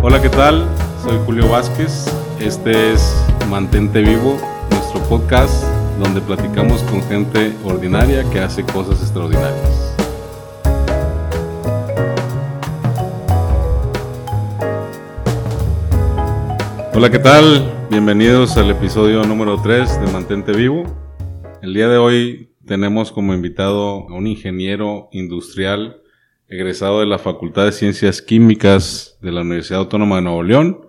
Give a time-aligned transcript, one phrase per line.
[0.00, 0.64] Hola, ¿qué tal?
[1.02, 2.06] Soy Julio Vázquez.
[2.38, 4.38] Este es Mantente Vivo,
[4.70, 5.64] nuestro podcast
[5.98, 9.96] donde platicamos con gente ordinaria que hace cosas extraordinarias.
[16.94, 17.68] Hola, ¿qué tal?
[17.90, 20.84] Bienvenidos al episodio número 3 de Mantente Vivo.
[21.60, 26.02] El día de hoy tenemos como invitado a un ingeniero industrial
[26.48, 30.80] egresado de la Facultad de Ciencias Químicas de la Universidad Autónoma de Nuevo León.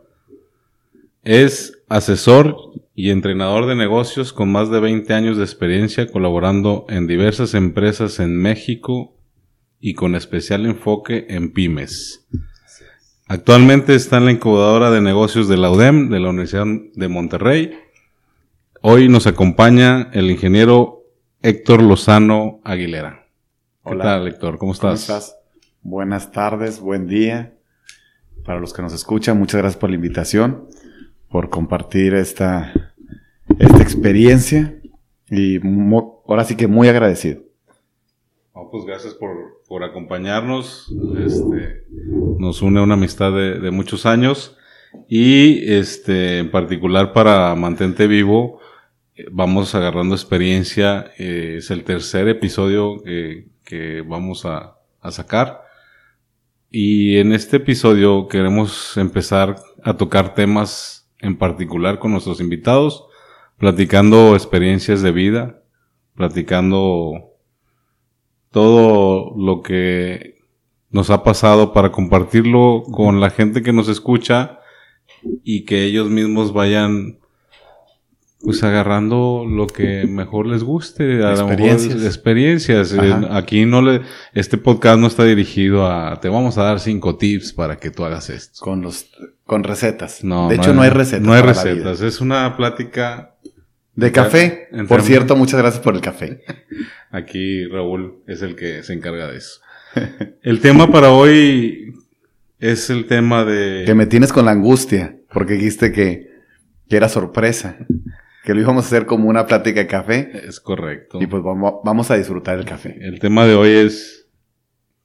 [1.24, 2.56] Es asesor
[2.96, 8.20] y entrenador de negocios con más de 20 años de experiencia colaborando en diversas empresas
[8.20, 9.16] en México
[9.82, 12.26] y con especial enfoque en pymes.
[13.28, 17.72] Actualmente está en la incubadora de negocios de la UDEM, de la Universidad de Monterrey.
[18.82, 21.04] Hoy nos acompaña el ingeniero
[21.42, 23.28] Héctor Lozano Aguilera.
[23.86, 24.58] ¿Qué tal, Héctor?
[24.58, 25.06] ¿Cómo estás?
[25.06, 25.39] ¿Cómo estás?
[25.82, 27.54] Buenas tardes, buen día.
[28.44, 30.68] Para los que nos escuchan, muchas gracias por la invitación,
[31.30, 32.94] por compartir esta,
[33.60, 34.78] esta experiencia
[35.30, 35.58] y
[36.28, 37.44] ahora sí que muy agradecido.
[38.72, 40.94] pues gracias por, por acompañarnos.
[41.18, 41.86] Este,
[42.38, 44.58] nos une una amistad de, muchos años
[45.08, 48.60] y este, en particular para Mantente Vivo
[49.16, 51.10] eh, vamos agarrando experiencia.
[51.18, 54.76] Eh, es el tercer episodio que, que vamos a
[55.10, 55.69] sacar.
[56.72, 63.08] Y en este episodio queremos empezar a tocar temas en particular con nuestros invitados,
[63.58, 65.64] platicando experiencias de vida,
[66.14, 67.34] platicando
[68.52, 70.36] todo lo que
[70.92, 74.60] nos ha pasado para compartirlo con la gente que nos escucha
[75.44, 77.20] y que ellos mismos vayan
[78.42, 81.96] pues agarrando lo que mejor les guste, a experiencias.
[81.96, 82.96] Lo experiencias.
[83.32, 84.02] Aquí no le,
[84.34, 88.06] este podcast no está dirigido a, te vamos a dar cinco tips para que tú
[88.06, 88.60] hagas esto.
[88.64, 89.10] Con los,
[89.46, 90.24] con recetas.
[90.24, 91.26] No, de hecho no hay recetas.
[91.26, 93.36] No hay recetas, es una plática.
[93.96, 94.70] De café.
[94.88, 96.42] Por cierto, muchas gracias por el café.
[97.12, 99.60] Aquí Raúl es el que se encarga de eso.
[100.42, 101.96] el tema para hoy
[102.60, 103.84] es el tema de...
[103.86, 106.30] Que me tienes con la angustia, porque dijiste que,
[106.88, 107.78] que era sorpresa
[108.44, 110.32] que lo íbamos a hacer como una plática de café.
[110.48, 111.22] Es correcto.
[111.22, 112.98] Y pues vamos, vamos a disfrutar el café.
[113.02, 114.30] El tema de hoy es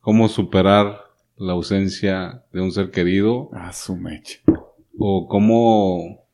[0.00, 1.00] cómo superar
[1.36, 3.50] la ausencia de un ser querido.
[3.52, 4.38] A su mecha.
[4.98, 6.24] O cómo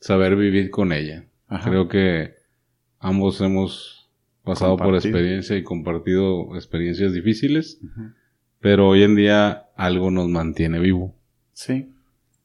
[0.00, 1.24] saber vivir con ella.
[1.64, 2.34] Creo que
[2.98, 4.10] ambos hemos
[4.42, 7.80] pasado por experiencia y compartido experiencias difíciles,
[8.60, 11.14] pero hoy en día algo nos mantiene vivo.
[11.52, 11.92] Sí.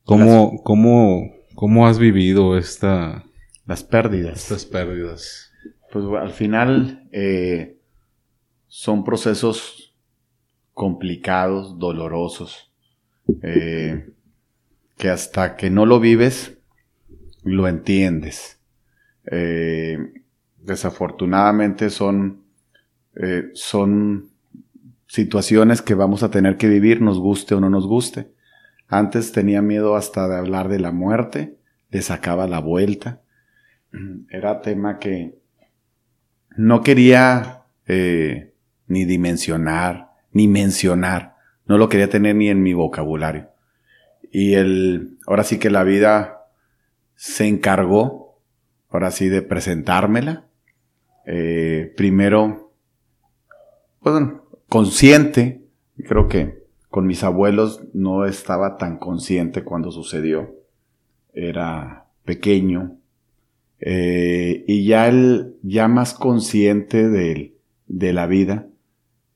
[0.03, 3.23] ¿Cómo, cómo, cómo has vivido esta,
[3.67, 4.44] las pérdidas.
[4.44, 5.51] Estas pérdidas.
[5.91, 7.78] Pues al final eh,
[8.67, 9.94] son procesos
[10.73, 12.72] complicados, dolorosos,
[13.41, 14.09] eh,
[14.97, 16.57] que hasta que no lo vives,
[17.44, 18.59] lo entiendes.
[19.29, 19.97] Eh,
[20.57, 22.44] desafortunadamente son,
[23.53, 24.29] son
[25.07, 28.31] situaciones que vamos a tener que vivir, nos guste o no nos guste.
[28.88, 31.57] Antes tenía miedo hasta de hablar de la muerte,
[31.89, 33.22] le sacaba la vuelta
[34.30, 35.38] era tema que
[36.56, 38.53] no quería eh,
[38.88, 41.36] ni dimensionar, ni mencionar.
[41.66, 43.50] No lo quería tener ni en mi vocabulario.
[44.31, 46.46] Y el, ahora sí que la vida
[47.16, 48.40] se encargó,
[48.90, 50.48] ahora sí, de presentármela.
[51.25, 52.74] Eh, primero,
[54.02, 55.64] bueno, consciente.
[56.08, 60.56] Creo que con mis abuelos no estaba tan consciente cuando sucedió.
[61.34, 62.97] Era pequeño,
[63.79, 67.55] eh, y ya el, ya más consciente de,
[67.88, 68.67] de la vida,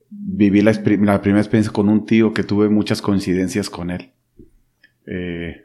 [0.09, 4.11] viví la, la, primera experiencia con un tío que tuve muchas coincidencias con él.
[5.07, 5.61] Eh,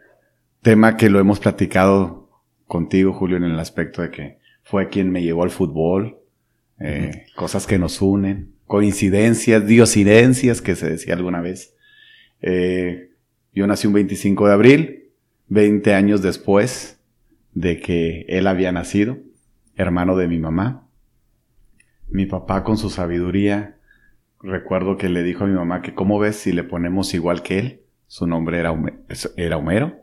[0.63, 2.29] tema que lo hemos platicado
[2.67, 6.19] contigo, Julio, en el aspecto de que fue quien me llevó al fútbol,
[6.81, 11.75] eh, cosas que nos unen, coincidencias, diosidencias que se decía alguna vez.
[12.43, 13.11] Eh,
[13.53, 15.05] yo nací un 25 de abril,
[15.49, 16.96] 20 años después,
[17.57, 19.17] de que él había nacido,
[19.77, 20.87] hermano de mi mamá.
[22.07, 23.79] Mi papá con su sabiduría,
[24.43, 27.59] recuerdo que le dijo a mi mamá que cómo ves si le ponemos igual que
[27.59, 28.75] él, su nombre era,
[29.39, 29.97] era Homero,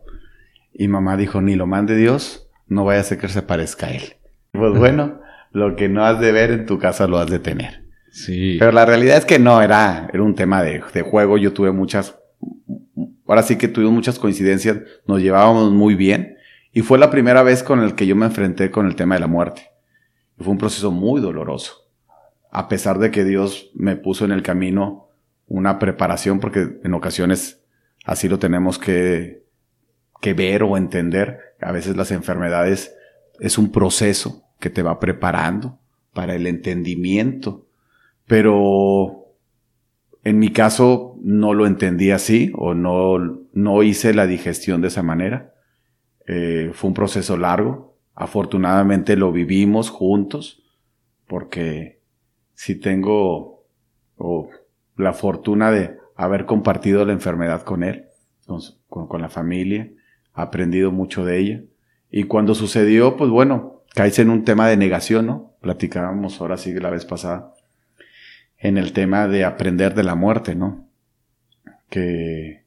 [0.73, 3.91] y mamá dijo, ni lo mande Dios, no vaya a ser que se parezca a
[3.91, 4.15] él.
[4.51, 5.21] Pues bueno,
[5.51, 7.83] lo que no has de ver en tu casa lo has de tener.
[8.09, 8.57] Sí.
[8.57, 11.71] Pero la realidad es que no, era, era un tema de, de juego, yo tuve
[11.71, 12.17] muchas,
[13.27, 16.32] ahora sí que tuvimos muchas coincidencias, nos llevábamos muy bien,
[16.73, 19.21] y fue la primera vez con el que yo me enfrenté con el tema de
[19.21, 19.69] la muerte.
[20.39, 21.87] Y fue un proceso muy doloroso.
[22.49, 25.09] A pesar de que Dios me puso en el camino
[25.47, 27.63] una preparación, porque en ocasiones
[28.05, 29.45] así lo tenemos que,
[30.19, 31.55] que ver o entender.
[31.61, 32.95] A veces las enfermedades
[33.39, 35.79] es un proceso que te va preparando
[36.11, 37.67] para el entendimiento,
[38.25, 39.35] pero
[40.23, 43.19] en mi caso no lo entendí así o no,
[43.53, 45.52] no hice la digestión de esa manera.
[46.27, 47.97] Eh, fue un proceso largo.
[48.15, 50.63] Afortunadamente lo vivimos juntos
[51.27, 52.01] porque
[52.53, 53.65] si tengo
[54.95, 58.05] la fortuna de haber compartido la enfermedad con él,
[58.87, 59.89] con, la familia,
[60.33, 61.63] aprendido mucho de ella.
[62.11, 65.55] Y cuando sucedió, pues bueno, caíse en un tema de negación, ¿no?
[65.61, 67.53] Platicábamos ahora sí la vez pasada
[68.57, 70.87] en el tema de aprender de la muerte, ¿no?
[71.89, 72.62] Que,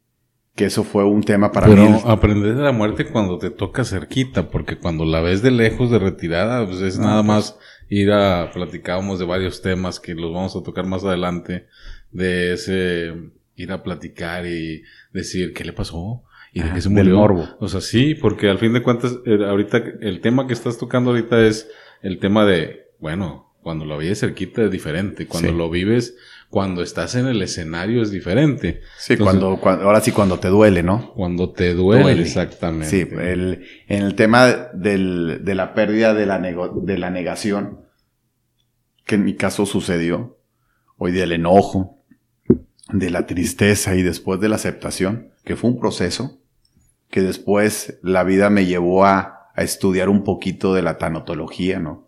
[0.56, 2.00] que eso fue un tema para Pero mí.
[2.06, 5.99] aprender de la muerte cuando te toca cerquita, porque cuando la ves de lejos, de
[5.99, 7.58] retirada, pues es nada pues más
[7.91, 11.67] ir a, platicábamos de varios temas que los vamos a tocar más adelante,
[12.11, 13.12] de ese,
[13.55, 14.82] ir a platicar y
[15.12, 16.25] decir, ¿qué le pasó?
[16.55, 17.17] ¿Y de qué se murió?
[17.17, 17.47] morbo.
[17.61, 21.11] O sea, sí, porque al fin de cuentas, eh, ahorita, el tema que estás tocando
[21.11, 21.69] ahorita es
[22.00, 26.17] el tema de, bueno, cuando lo vives cerquita es diferente, cuando lo vives,
[26.51, 28.81] cuando estás en el escenario es diferente.
[28.99, 31.13] Sí, cuando, ahora sí cuando te duele, ¿no?
[31.15, 32.89] Cuando te duele, exactamente.
[32.89, 37.81] Sí, el, en el tema del, de la pérdida de la, de la negación,
[39.05, 40.39] que en mi caso sucedió,
[40.97, 42.03] hoy del enojo,
[42.93, 46.41] de la tristeza y después de la aceptación, que fue un proceso,
[47.11, 52.07] que después la vida me llevó a, a estudiar un poquito de la tanatología, ¿no?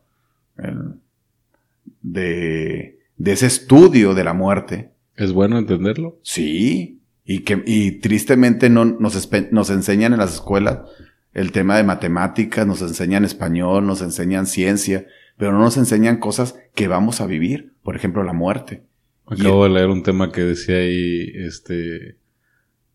[2.02, 4.92] de, de ese estudio de la muerte.
[5.16, 6.18] ¿Es bueno entenderlo?
[6.22, 10.78] Sí, y que y tristemente no nos, nos enseñan en las escuelas
[11.34, 15.06] el tema de matemáticas, nos enseñan español, nos enseñan ciencia,
[15.36, 18.82] pero no nos enseñan cosas que vamos a vivir, por ejemplo, la muerte.
[19.26, 22.16] Acabo de leer un tema que decía ahí, este,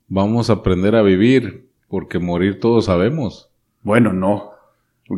[0.08, 3.50] vamos a aprender a vivir, porque morir todos sabemos.
[3.84, 4.50] Bueno, no.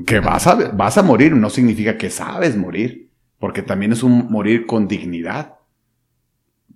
[0.05, 3.04] Que vas a, vas a morir no significa que sabes morir
[3.45, 5.57] porque también es un morir con dignidad,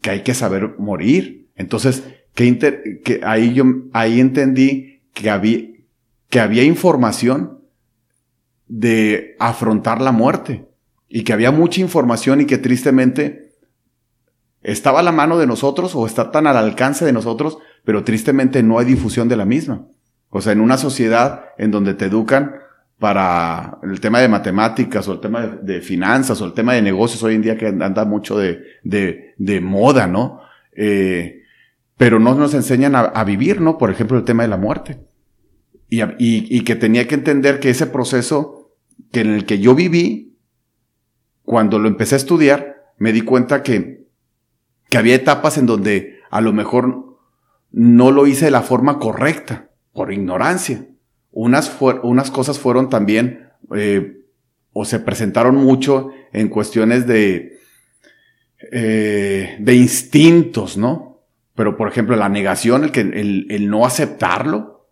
[0.04, 1.50] que hay que saber morir.
[1.56, 2.04] Entonces,
[2.36, 5.62] que, ahí yo ahí entendí que había,
[6.30, 7.62] que había información
[8.68, 10.68] de afrontar la muerte
[11.08, 13.56] y que había mucha información y que tristemente
[14.62, 18.62] estaba a la mano de nosotros o está tan al alcance de nosotros, pero tristemente
[18.62, 19.88] no hay difusión de la misma.
[20.30, 22.58] O sea, en una sociedad en donde te educan
[23.00, 27.24] para el tema de matemáticas o el tema de, finanzas o el tema de negocios
[27.24, 30.42] hoy en día que anda mucho de, de, moda, ¿no?
[30.76, 31.44] Eh,
[31.98, 33.78] pero no nos enseñan a, vivir, ¿no?
[33.78, 35.00] Por ejemplo, el tema de la muerte.
[35.90, 38.74] Y, y, y, que tenía que entender que ese proceso
[39.12, 40.38] que en el que yo viví,
[41.44, 44.08] cuando lo empecé a estudiar, me di cuenta que,
[44.90, 47.18] que había etapas en donde a lo mejor
[47.72, 50.86] no lo hice de la forma correcta, por ignorancia
[51.32, 54.22] unas, unas cosas fueron también, eh,
[54.74, 57.60] o se presentaron mucho en cuestiones de,
[58.72, 61.22] eh, de instintos, ¿no?
[61.56, 64.88] Pero, por ejemplo, la negación, el, que, el, el no aceptarlo,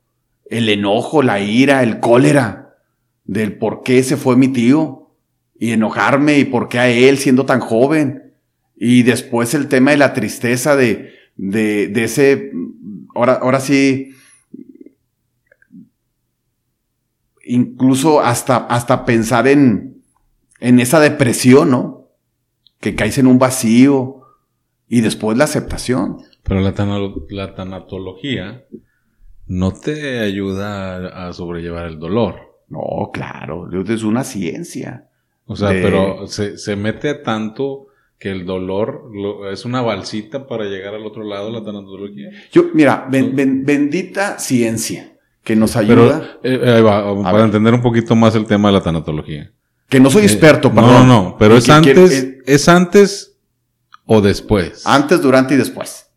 [0.49, 2.75] el enojo, la ira, el cólera,
[3.23, 5.11] del por qué se fue mi tío,
[5.59, 8.33] y enojarme y por qué a él siendo tan joven,
[8.75, 12.51] y después el tema de la tristeza de, de, de ese,
[13.15, 14.13] ahora, ahora sí,
[17.47, 20.03] incluso hasta, hasta pensar en,
[20.59, 22.09] en esa depresión, ¿no?
[22.79, 24.21] Que caes en un vacío
[24.87, 26.17] y después la aceptación.
[26.43, 26.73] Pero la,
[27.29, 28.65] la tanatología
[29.47, 32.35] no te ayuda a, sobrellevar el dolor.
[32.69, 35.09] No, claro, es una ciencia.
[35.45, 37.87] O sea, pero se, se, mete tanto
[38.19, 39.09] que el dolor
[39.51, 42.29] es una balsita para llegar al otro lado, la tanatología.
[42.51, 45.16] Yo, mira, bendita ciencia
[45.47, 46.39] que nos ayuda.
[46.41, 49.49] Pero, eh, para entender un poquito más el tema de la tanatología.
[49.87, 50.91] Que no soy eh, experto, perdón.
[50.91, 53.37] No, no, pero es antes, es antes
[54.05, 54.85] o después.
[54.85, 56.07] Antes, durante y después.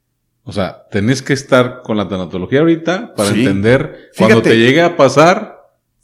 [0.42, 4.96] O sea, tenés que estar con la tanatología ahorita para entender cuando te llegue a
[4.96, 5.60] pasar.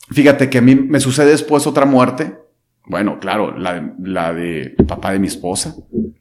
[0.09, 2.39] Fíjate que a mí me sucede después otra muerte.
[2.85, 5.75] Bueno, claro, la, la de papá de mi esposa,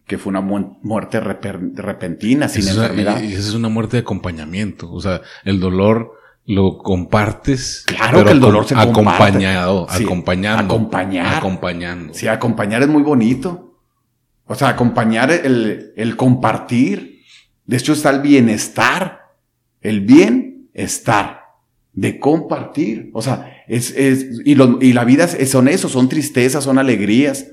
[0.08, 3.22] que fue una muerte repentina, sin enfermedad.
[3.22, 4.92] Y esa es una muerte de acompañamiento.
[4.92, 7.84] O sea, el dolor lo compartes.
[7.88, 10.76] Claro que el dolor se acompañado, acompañando.
[10.76, 11.36] Acompañar.
[11.38, 12.14] Acompañando.
[12.14, 13.80] Sí, acompañar es muy bonito.
[14.46, 17.24] O sea, acompañar el, el compartir.
[17.66, 19.22] De hecho está el bienestar.
[19.82, 21.42] El bienestar.
[21.94, 23.10] De compartir.
[23.14, 27.48] O sea, es, es, y, lo, y la vida son eso, son tristezas, son alegrías,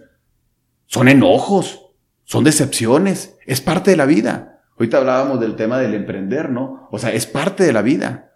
[0.86, 1.86] son enojos,
[2.24, 3.38] son decepciones.
[3.46, 4.60] Es parte de la vida.
[4.78, 6.88] Ahorita hablábamos del tema del emprender, ¿no?
[6.90, 8.31] O sea, es parte de la vida.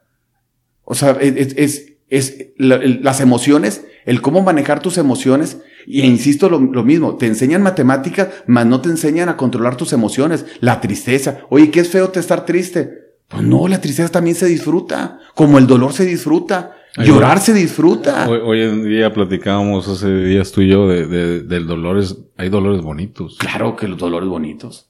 [0.86, 5.60] O sea, es, es, es las emociones, el cómo manejar tus emociones.
[5.86, 9.92] Y insisto lo, lo, mismo, te enseñan matemáticas, mas no te enseñan a controlar tus
[9.92, 10.46] emociones.
[10.60, 11.40] La tristeza.
[11.50, 13.06] Oye, ¿qué es feo te estar triste?
[13.28, 16.76] Pues no, la tristeza también se disfruta, como el dolor se disfruta.
[16.96, 18.26] Llorar se disfruta.
[18.28, 22.02] Hoy, en día platicábamos hace días tú y yo de, de, del dolor.
[22.38, 23.36] hay dolores bonitos.
[23.38, 24.88] Claro que los dolores bonitos.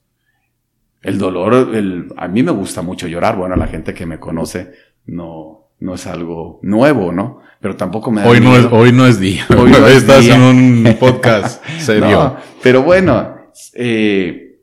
[1.02, 3.36] El dolor, el, a mí me gusta mucho llorar.
[3.36, 4.72] Bueno, la gente que me conoce
[5.06, 7.40] no, no es algo nuevo, ¿no?
[7.60, 9.46] Pero tampoco me da hoy no es Hoy no es día.
[9.56, 12.36] Hoy no estás en un podcast serio.
[12.62, 13.36] pero bueno,
[13.74, 14.60] eh,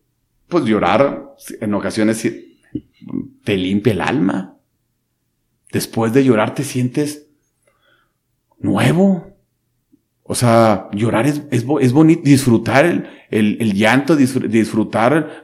[0.47, 2.27] pues llorar en ocasiones
[3.43, 4.57] te limpia el alma.
[5.71, 7.27] Después de llorar te sientes
[8.59, 9.33] nuevo.
[10.25, 15.43] O sea, llorar es, es, es bonito, disfrutar el, el, el llanto, disfrutar,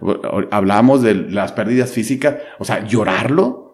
[0.51, 3.68] hablamos de las pérdidas físicas, o sea, llorarlo,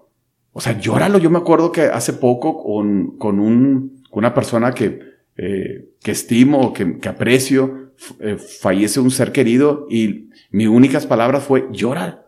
[0.58, 1.18] o sea, llóralo.
[1.18, 5.02] Yo me acuerdo que hace poco con, con, un, con una persona que,
[5.36, 11.44] eh, que estimo, que, que aprecio, eh, fallece un ser querido y mis únicas palabras
[11.44, 12.26] fue llorar.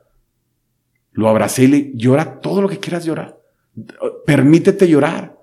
[1.13, 3.39] Lo abracé y le llora todo lo que quieras llorar.
[4.25, 5.38] Permítete llorar.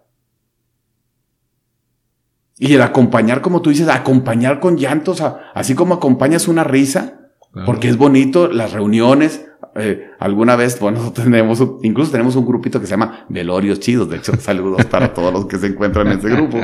[2.59, 5.23] Y el acompañar, como tú dices, acompañar con llantos,
[5.55, 7.31] así como acompañas una risa,
[7.65, 9.47] porque es bonito, las reuniones.
[9.77, 14.09] Eh, alguna vez, bueno, tenemos, incluso tenemos un grupito que se llama Velorios Chidos.
[14.09, 16.59] De hecho, saludos para todos los que se encuentran en ese grupo.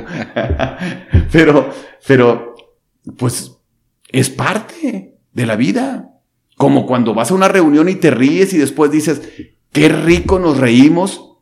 [1.32, 1.70] pero,
[2.06, 2.54] pero,
[3.16, 3.56] pues,
[4.08, 6.06] es parte de la vida.
[6.56, 9.22] Como cuando vas a una reunión y te ríes y después dices,
[9.72, 11.38] qué rico nos reímos.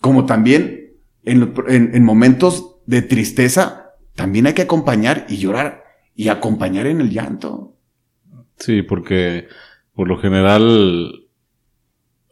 [0.00, 5.82] Como también en, en momentos de tristeza, también hay que acompañar y llorar
[6.14, 7.76] y acompañar en el llanto.
[8.58, 9.48] Sí, porque
[9.94, 11.26] por lo general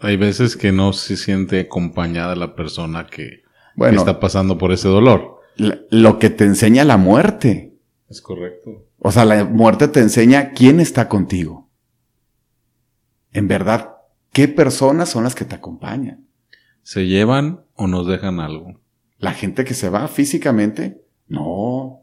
[0.00, 3.42] hay veces que no se siente acompañada la persona que,
[3.76, 5.40] está pasando por ese dolor.
[5.56, 7.74] Lo que te enseña la muerte.
[8.08, 8.86] Es correcto.
[8.98, 11.68] O sea, la muerte te enseña quién está contigo.
[13.32, 13.96] En verdad,
[14.32, 16.26] ¿qué personas son las que te acompañan?
[16.82, 18.80] ¿Se llevan o nos dejan algo?
[19.18, 22.00] La gente que se va físicamente, no.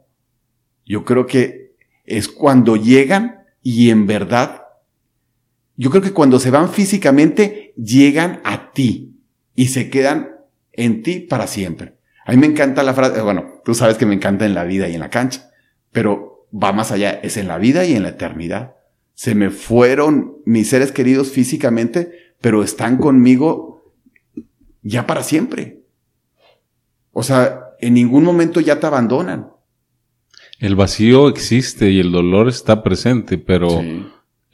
[0.86, 4.62] Yo creo que es cuando llegan y en verdad,
[5.78, 9.22] yo creo que cuando se van físicamente, llegan a ti
[9.56, 10.32] y se quedan
[10.74, 11.98] en ti para siempre.
[12.26, 14.90] A mí me encanta la frase, bueno, tú sabes que me encanta en la vida
[14.90, 15.52] y en la cancha,
[15.92, 18.76] pero va más allá, es en la vida y en la eternidad.
[19.14, 23.94] Se me fueron mis seres queridos físicamente, pero están conmigo
[24.82, 25.84] ya para siempre.
[27.12, 29.52] O sea, en ningún momento ya te abandonan.
[30.60, 33.82] El vacío existe y el dolor está presente, pero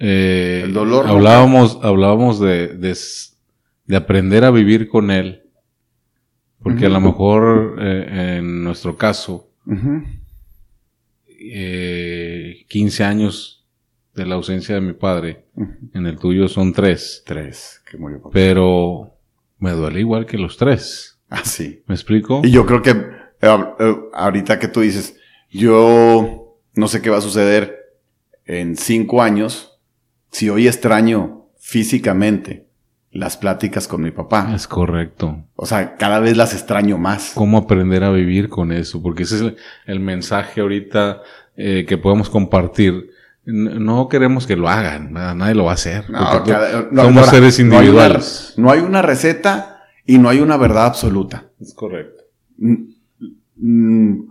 [0.04, 5.44] eh, el dolor hablábamos, hablábamos de, de, aprender a vivir con él.
[6.60, 10.08] Porque a lo mejor eh, en nuestro caso, 15
[11.40, 13.66] eh, años
[14.14, 15.46] de la ausencia de mi padre,
[15.94, 17.24] en el tuyo son tres.
[17.26, 19.18] Tres, que muy Pero
[19.60, 21.20] me duele igual que los tres.
[21.30, 21.84] Ah, sí.
[21.88, 22.42] ¿Me explico?
[22.44, 25.18] Y yo creo que eh, eh, ahorita que tú dices,
[25.50, 27.78] yo no sé qué va a suceder
[28.46, 29.73] en cinco años
[30.34, 32.68] si hoy extraño físicamente
[33.12, 34.52] las pláticas con mi papá.
[34.56, 35.46] Es correcto.
[35.56, 37.34] O sea, cada vez las extraño más.
[37.36, 39.02] ¿Cómo aprender a vivir con eso?
[39.02, 39.54] Porque ese es
[39.86, 41.22] el, mensaje ahorita
[41.56, 43.12] eh, que podemos compartir.
[43.46, 46.10] No queremos que lo hagan, nadie lo va a hacer.
[46.10, 48.54] No, somos seres individuales.
[48.58, 51.52] no hay una receta y no hay una verdad absoluta.
[51.60, 52.24] Es correcto.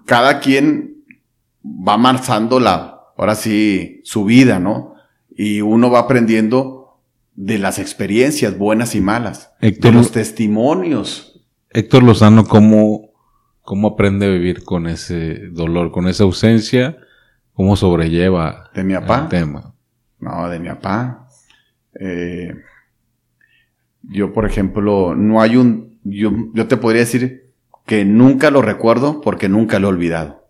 [0.07, 1.05] Cada quien
[1.65, 4.92] va marchando la, ahora sí, su vida, ¿no?
[5.37, 7.01] Y uno va aprendiendo
[7.35, 11.41] de las experiencias buenas y malas, de los testimonios.
[11.71, 13.11] Héctor Lozano, ¿cómo,
[13.63, 16.99] ¿cómo aprende a vivir con ese dolor, con esa ausencia?
[17.55, 19.23] ¿Cómo sobrelleva ¿De mi papá?
[19.23, 19.75] el tema?
[20.19, 21.29] No, de mi papá.
[21.99, 22.55] Eh,
[24.03, 27.53] yo, por ejemplo, no hay un, yo, yo te podría decir
[27.87, 30.49] que nunca lo recuerdo porque nunca lo he olvidado.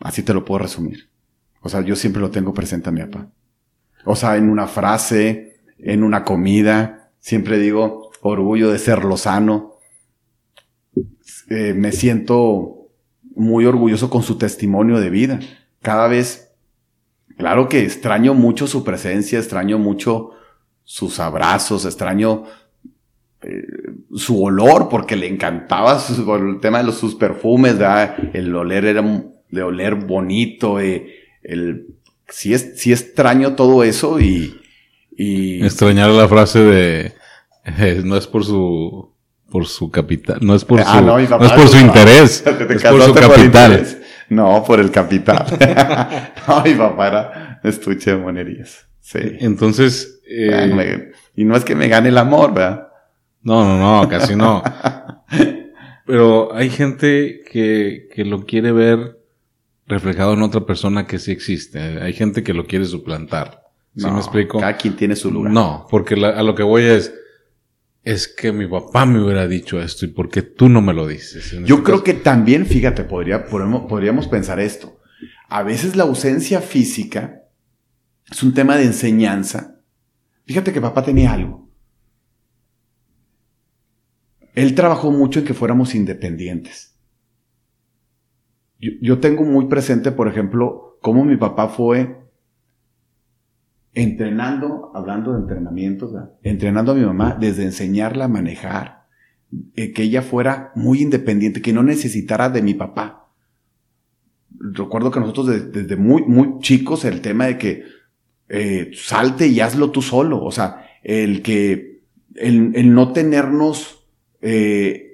[0.00, 1.11] Así te lo puedo resumir.
[1.62, 3.28] O sea, yo siempre lo tengo presente a mi papá.
[4.04, 9.76] O sea, en una frase, en una comida, siempre digo orgullo de ser lozano.
[11.48, 12.88] Eh, me siento
[13.34, 15.40] muy orgulloso con su testimonio de vida.
[15.80, 16.52] Cada vez,
[17.36, 20.30] claro que extraño mucho su presencia, extraño mucho
[20.84, 22.44] sus abrazos, extraño
[23.42, 23.66] eh,
[24.14, 26.00] su olor, porque le encantaba
[26.38, 27.76] el tema de los, sus perfumes,
[28.32, 31.86] el oler era de oler bonito, eh, el
[32.28, 34.60] sí, es, sí extraño todo eso y,
[35.16, 35.64] y...
[35.64, 37.12] Extrañar la frase de
[37.64, 39.10] eh, no es por su
[39.50, 41.82] por su capital, no es por Ah, su, no, no, es por su no.
[41.82, 43.86] interés, Te es por su capital.
[44.30, 45.44] No, por el capital.
[46.48, 48.86] no, mi papá era estuche de monerías.
[49.00, 49.18] Sí.
[49.40, 52.88] Entonces, eh, Bueno, me- y no es que me gane el amor, ¿verdad?
[53.42, 54.62] no, no, no, casi no.
[56.06, 59.18] Pero hay gente que, que lo quiere ver
[59.92, 61.78] reflejado en otra persona que sí existe.
[61.78, 63.62] Hay gente que lo quiere suplantar.
[63.96, 64.58] ¿Sí No, me explico?
[64.58, 65.52] Cada quien tiene su lugar.
[65.52, 67.12] No, porque la- a lo que voy es,
[68.02, 71.06] es que mi papá me hubiera dicho esto y por qué tú no me lo
[71.06, 71.50] dices.
[71.52, 74.98] Yo este creo caso- que también, fíjate, podría, podríamos, podríamos pensar esto.
[75.48, 77.42] A veces la ausencia física
[78.30, 79.76] es un tema de enseñanza.
[80.46, 81.68] Fíjate que papá tenía algo.
[84.54, 86.91] Él trabajó mucho en que fuéramos independientes.
[89.00, 92.16] Yo, tengo muy presente, por ejemplo, cómo mi papá fue
[93.94, 96.12] entrenando, hablando de entrenamientos,
[96.42, 99.04] entrenando a mi mamá desde enseñarla a manejar,
[99.76, 103.28] eh, que ella fuera muy independiente, que no necesitara de mi papá.
[104.58, 107.84] Recuerdo que nosotros de- desde muy, muy chicos el tema de que
[108.48, 112.02] eh, salte y hazlo tú solo, o sea, el que,
[112.34, 114.06] el, el no tenernos,
[114.40, 115.11] eh,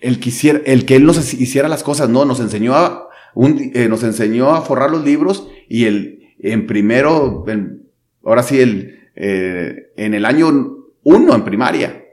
[0.00, 3.70] el, que hiciera- el que él nos hiciera las cosas, no, nos enseñó a, un,
[3.74, 7.88] eh, nos enseñó a forrar los libros y el, en primero, en-
[8.24, 12.04] ahora sí, el, eh, en el año uno en primaria,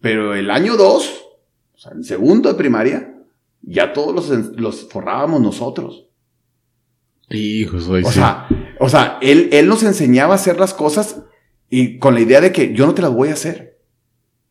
[0.00, 1.24] pero el año dos,
[1.74, 3.14] o sea, en segundo de primaria,
[3.62, 6.06] ya todos los, los forrábamos nosotros.
[7.30, 8.14] Hijo, soy O sí.
[8.14, 8.48] sea,
[8.80, 11.22] o sea, él, él nos enseñaba a hacer las cosas
[11.68, 13.78] y con la idea de que yo no te las voy a hacer.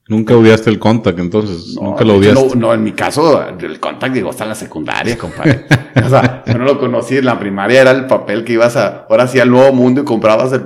[0.10, 1.76] Nunca odiaste el contact, entonces.
[1.76, 2.48] No, nunca lo odiaste.
[2.50, 5.66] No, no, en mi caso, el contact llegó hasta la secundaria, compadre.
[6.04, 9.06] o sea, yo no lo conocí en la primaria, era el papel que ibas a,
[9.10, 10.66] ahora sí al nuevo mundo y comprabas el-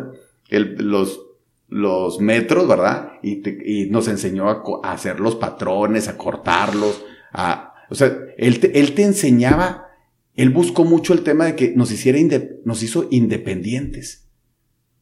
[0.49, 1.19] el- los,
[1.67, 3.13] los metros, ¿verdad?
[3.21, 7.03] Y, te- y nos enseñó a, a hacer los patrones, a cortarlos,
[7.33, 9.87] a, o sea, él te, él te enseñaba,
[10.35, 14.29] él buscó mucho el tema de que nos hiciera, inde- nos hizo independientes.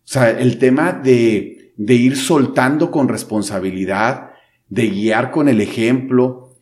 [0.03, 4.30] O sea, el tema de, de ir soltando con responsabilidad,
[4.71, 6.55] de guiar con el ejemplo.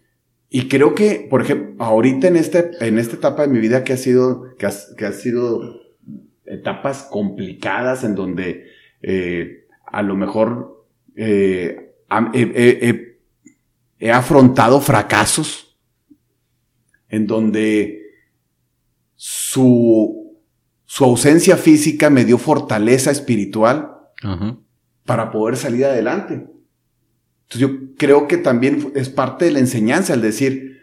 [0.49, 3.93] Y creo que, por ejemplo, ahorita en, este, en esta etapa de mi vida que
[3.93, 5.79] ha sido, que ha, que ha sido
[6.45, 8.65] etapas complicadas en donde
[9.03, 11.93] eh, a lo mejor eh,
[12.33, 13.19] he- he- he-
[13.99, 15.77] he afrontado fracasos,
[17.09, 18.01] en donde
[19.15, 20.37] su,
[20.85, 23.91] su ausencia física me dio fortaleza espiritual
[24.23, 24.57] Ajá.
[25.05, 26.47] para poder salir adelante.
[27.49, 30.81] Entonces yo creo que también es parte de la enseñanza el decir,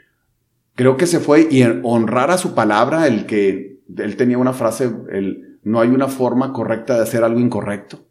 [0.74, 4.90] creo que se fue y honrar a su palabra, el que él tenía una frase,
[5.12, 8.06] el no hay una forma correcta de hacer algo incorrecto.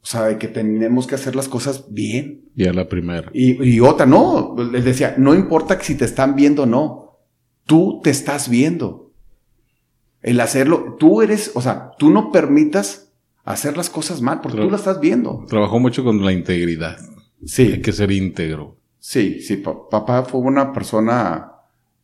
[0.00, 2.48] O sea, de que tenemos que hacer las cosas bien.
[2.56, 3.30] Y a la primera.
[3.34, 7.18] Y, y otra, no, él decía, no importa si te están viendo o no,
[7.66, 9.12] tú te estás viendo.
[10.22, 13.07] El hacerlo, tú eres, o sea, tú no permitas
[13.52, 15.44] hacer las cosas mal porque tú las estás viendo.
[15.48, 16.98] Trabajó mucho con la integridad.
[17.00, 18.76] Hay Sí, que ser íntegro.
[18.98, 21.52] sí, sí, pa- papá fue una persona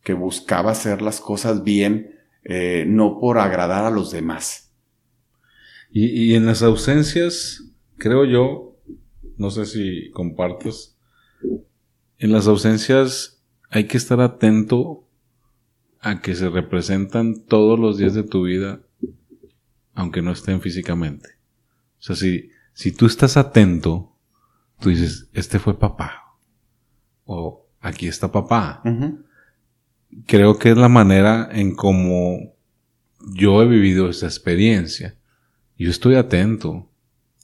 [0.03, 2.11] que buscaba hacer las cosas bien,
[2.43, 4.71] eh, no por agradar a los demás.
[5.91, 7.63] Y, y en las ausencias,
[7.97, 8.75] creo yo,
[9.37, 10.95] no sé si compartes,
[12.17, 15.07] en las ausencias hay que estar atento
[15.99, 18.81] a que se representan todos los días de tu vida,
[19.93, 21.29] aunque no estén físicamente.
[22.05, 24.15] O sea, si, si tú estás atento,
[24.79, 26.37] tú dices, este fue papá.
[27.23, 28.83] O aquí está papá.
[30.27, 32.53] Creo que es la manera en cómo
[33.33, 35.15] yo he vivido esa experiencia.
[35.79, 36.91] Yo estoy atento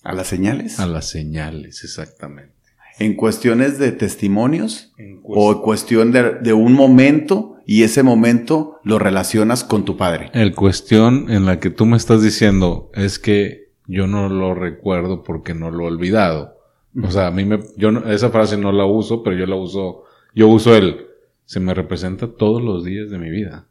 [0.04, 0.80] A las señales.
[0.80, 2.54] a las señales, exactamente.
[3.00, 8.80] En cuestiones de testimonios En o en cuestión de, de un momento y ese momento
[8.84, 10.30] lo relacionas con tu padre.
[10.34, 13.61] El cuestión en la que tú me estás diciendo es que
[13.92, 16.56] yo no lo recuerdo porque no lo he olvidado.
[17.04, 19.56] O sea, a mí me, yo no- esa frase no la uso, pero yo la
[19.56, 20.04] uso,
[20.36, 21.08] yo uso el,
[21.46, 23.68] se me representa todos los días de mi vida.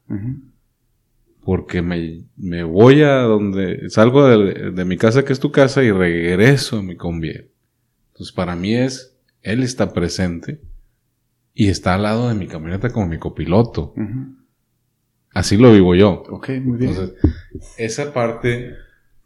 [1.43, 5.83] Porque me, me voy a donde salgo de, de mi casa que es tu casa
[5.83, 7.49] y regreso a mi conviene.
[8.13, 10.61] Entonces para mí es, él está presente
[11.55, 13.95] y está al lado de mi camioneta como mi copiloto.
[15.33, 16.23] Así lo vivo yo.
[16.31, 16.91] Ok, muy bien.
[16.91, 17.17] Entonces,
[17.79, 18.75] esa parte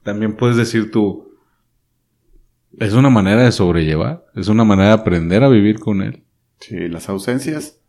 [0.05, 1.35] también puedes decir tú,
[2.79, 6.25] es una manera de sobrellevar, es una manera de aprender a vivir con él.
[6.61, 7.81] Sí, las ausencias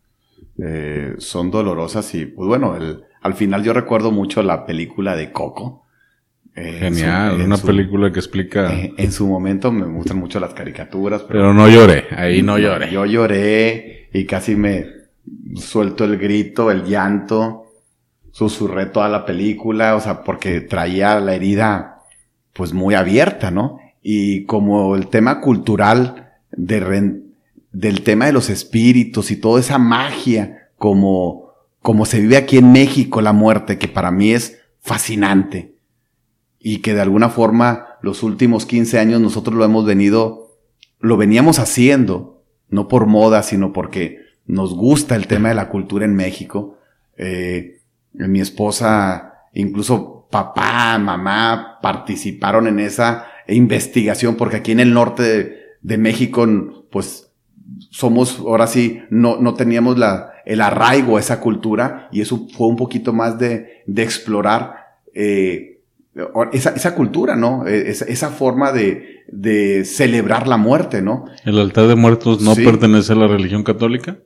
[0.57, 5.31] eh, son dolorosas y, pues bueno, el, al final yo recuerdo mucho la película de
[5.31, 5.85] Coco.
[6.55, 8.73] Eh, Genial, una película que explica.
[8.73, 11.23] Eh, en su momento me gustan mucho las caricaturas.
[11.23, 12.91] Pero, no lloré, ahí no lloré.
[12.91, 14.87] Yo lloré y casi me
[15.55, 17.65] suelto el grito, el llanto,
[18.31, 21.94] susurré toda la película, o sea, porque traía la herida
[22.55, 23.79] pues muy abierta, ¿no?
[24.01, 27.21] Y como el tema cultural de,
[27.73, 31.49] del tema de los espíritus y toda esa magia como,
[31.81, 35.75] como se vive aquí en México la muerte, que para mí es fascinante
[36.57, 40.55] y que de alguna forma los últimos 15 años nosotros lo hemos venido,
[41.01, 46.05] lo veníamos haciendo, no por moda, sino porque nos gusta el tema de la cultura
[46.05, 46.77] en México.
[47.17, 47.81] Eh,
[48.13, 55.97] mi esposa, incluso papá, mamá, participaron en esa investigación, porque aquí en el norte de,
[55.97, 56.45] México,
[56.91, 57.31] pues
[57.89, 62.67] somos, ahora sí, no, no teníamos la, el arraigo a esa cultura y eso fue
[62.67, 64.75] un poquito más de, de explorar
[65.13, 65.79] eh,
[66.51, 67.65] esa, esa cultura, ¿no?
[67.65, 71.27] E, esa, esa forma de, de, celebrar la muerte, ¿no?
[71.45, 74.17] ¿El altar de muertos no pertenece a la religión católica?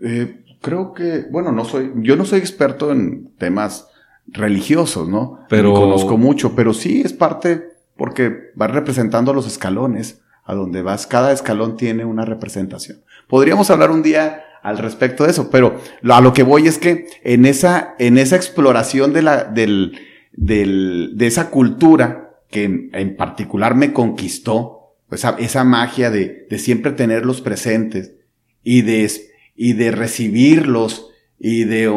[0.00, 3.88] Eh, creo que, bueno, no soy, yo no soy experto en temas
[4.32, 5.40] religiosos, ¿no?
[5.48, 7.64] Pero conozco mucho, pero sí es parte
[7.96, 11.06] porque va representando los escalones a donde vas.
[11.06, 12.98] Cada escalón tiene una representación.
[13.26, 17.06] Podríamos hablar un día al respecto de eso, pero a lo que voy es que
[17.22, 19.98] en esa, en esa exploración de la, del,
[20.32, 26.92] del, de esa cultura que en, particular me conquistó, esa, esa magia de, de, siempre
[26.92, 28.14] tenerlos presentes
[28.62, 29.10] y de,
[29.56, 31.88] y de recibirlos y de,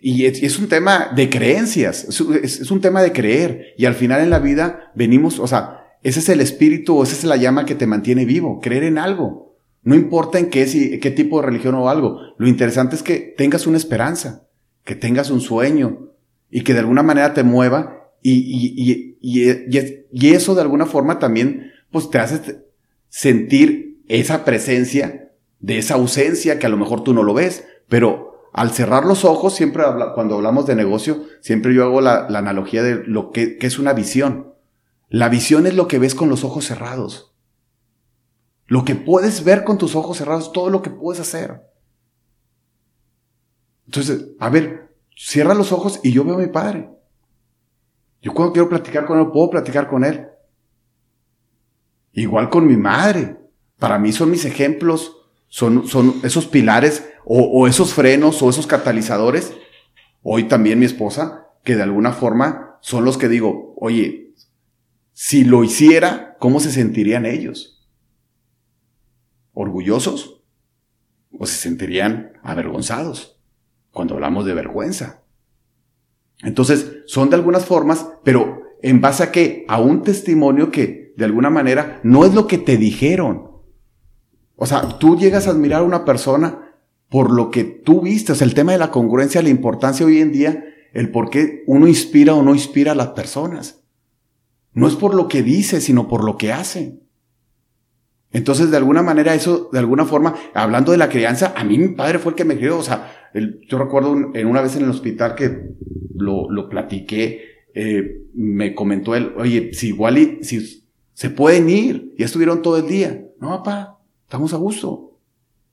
[0.00, 3.74] y es, un tema de creencias, es, es, un tema de creer.
[3.76, 7.14] Y al final en la vida venimos, o sea, ese es el espíritu o esa
[7.14, 9.56] es la llama que te mantiene vivo, creer en algo.
[9.82, 13.34] No importa en qué, si, qué tipo de religión o algo, lo interesante es que
[13.36, 14.46] tengas una esperanza,
[14.84, 16.08] que tengas un sueño,
[16.50, 21.18] y que de alguna manera te mueva y, y, y, y, eso de alguna forma
[21.18, 22.64] también pues te hace
[23.08, 28.27] sentir esa presencia de esa ausencia que a lo mejor tú no lo ves, pero
[28.58, 29.84] al cerrar los ojos, siempre
[30.16, 34.52] cuando hablamos de negocio, siempre yo hago la, analogía de lo que, es una visión.
[35.08, 37.36] La visión es lo que ves con los ojos cerrados.
[38.66, 41.62] Lo que puedes ver con tus ojos cerrados, todo lo que puedes hacer.
[43.86, 46.90] Entonces, a ver, cierra los ojos y yo veo a mi padre.
[48.20, 50.26] Yo cuando quiero platicar con él, puedo platicar con él.
[52.10, 53.36] Igual con mi madre.
[53.78, 55.16] Para mí son mis ejemplos,
[55.46, 55.84] son
[56.24, 59.52] esos pilares o, esos frenos o esos catalizadores.
[60.22, 64.34] Hoy también mi esposa, que de alguna forma son los que digo, oye,
[65.12, 67.86] si lo hiciera, ¿cómo se sentirían ellos?
[69.52, 70.42] ¿Orgullosos?
[71.38, 73.38] ¿O se sentirían avergonzados?
[73.98, 75.22] cuando hablamos de vergüenza.
[76.42, 81.24] Entonces, son de algunas formas, pero en base a que a un testimonio que de
[81.24, 83.50] alguna manera no es lo que te dijeron.
[84.54, 86.67] O sea, tú llegas a admirar a una persona
[87.08, 88.32] por lo que tú viste.
[88.42, 92.34] El tema de la congruencia, la importancia hoy en día, el por qué uno inspira
[92.34, 93.82] o no inspira a las personas.
[94.72, 96.98] No es por lo que dice, sino por lo que hace.
[98.30, 101.88] Entonces, de alguna manera, eso, de alguna forma, hablando de la crianza, a mí mi
[101.88, 102.78] padre fue el que me crió.
[102.78, 105.70] O sea, yo recuerdo en una vez en el hospital que
[106.14, 112.26] lo, lo platiqué, eh, me comentó él, oye, si igual si se pueden ir, ya
[112.26, 113.24] estuvieron todo el día.
[113.40, 115.18] No, papá, estamos a gusto.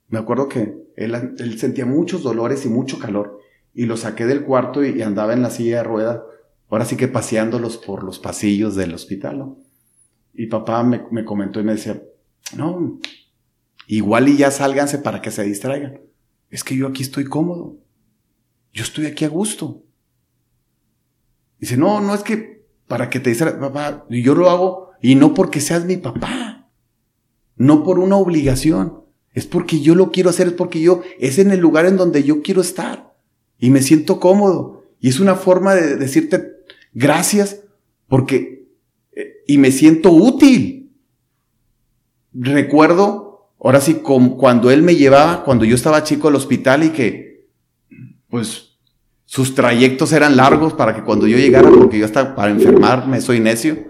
[0.09, 3.39] Me acuerdo que él, sentía muchos dolores y mucho calor
[3.73, 6.21] y lo saqué del cuarto y, andaba en la silla de ruedas,
[6.69, 9.55] ahora sí que paseándolos por los pasillos del hospital.
[10.33, 12.01] Y papá me, me comentó y me decía,
[12.55, 12.99] no,
[13.87, 16.05] igual y ya sálganse para que se distraigan
[16.55, 17.77] es que yo aquí estoy cómodo.
[18.73, 19.83] Yo estoy aquí a gusto.
[21.59, 25.33] Dice, no, no es que para que te diga papá, yo lo hago y no
[25.33, 26.69] porque seas mi papá.
[27.55, 29.04] No por una obligación.
[29.35, 32.23] Es porque yo lo quiero hacer, es porque yo, es en el lugar en donde
[32.23, 33.13] yo quiero estar.
[33.59, 34.85] Y me siento cómodo.
[34.99, 36.55] Y es una forma de decirte
[36.93, 37.61] gracias
[38.07, 38.65] porque,
[39.15, 40.89] eh, y me siento útil.
[42.33, 43.25] Recuerdo
[43.65, 47.47] Ahora sí, cuando él me llevaba, cuando yo estaba chico al hospital y que,
[48.29, 48.77] pues,
[49.25, 53.39] sus trayectos eran largos para que cuando yo llegara, porque yo estaba para enfermarme, soy
[53.39, 53.87] necio.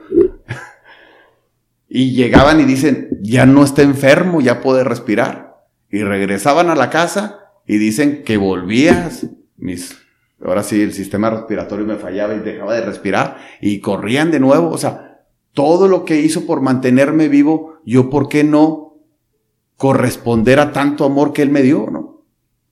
[1.96, 5.64] Y llegaban y dicen, ya no está enfermo, ya puede respirar.
[5.90, 9.96] Y regresaban a la casa y dicen que volvías, mis,
[10.44, 14.72] ahora sí, el sistema respiratorio me fallaba y dejaba de respirar y corrían de nuevo.
[14.72, 15.22] O sea,
[15.54, 18.98] todo lo que hizo por mantenerme vivo, yo, ¿por qué no
[19.78, 22.26] corresponder a tanto amor que Él me dio, ¿no?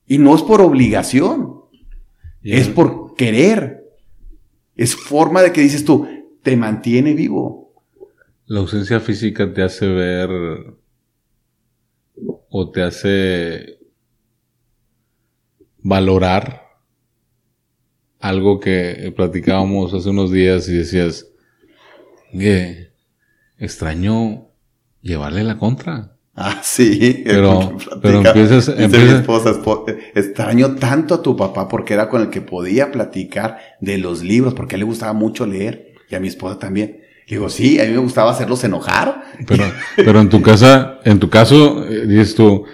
[0.05, 1.61] Y no es por obligación,
[2.41, 3.85] es por, por querer.
[4.75, 6.05] Es forma de que dices tú,
[6.41, 7.62] te mantiene vivo.
[8.45, 10.29] La ausencia física te hace ver
[12.49, 13.79] o te hace
[15.79, 16.63] valorar
[18.19, 21.27] algo que platicábamos hace unos días y decías,
[22.31, 22.93] que
[23.57, 24.47] extraño
[25.01, 26.17] llevarle la contra.
[26.35, 27.21] Ah, sí.
[27.25, 29.09] Pero, pero empiezas, empiezas...
[29.09, 29.61] mi esposa,
[30.15, 34.53] extraño tanto a tu papá porque era con el que podía platicar de los libros,
[34.53, 37.02] porque a él le gustaba mucho leer y a mi esposa también.
[37.27, 39.23] Digo, sí, a mí me gustaba hacerlos enojar.
[39.47, 42.65] Pero, pero en tu casa, en tu caso, eh, dices tú,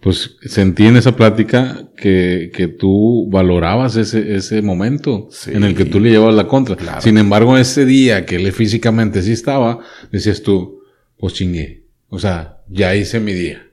[0.00, 5.84] pues sentí en esa plática que, que tú valorabas ese, ese momento en el que
[5.84, 7.00] tú le llevabas la contra.
[7.00, 9.80] Sin embargo, ese día que él físicamente sí estaba,
[10.12, 10.82] decías tú,
[11.18, 11.84] pues chingué.
[12.08, 13.67] O sea, ya hice mi día.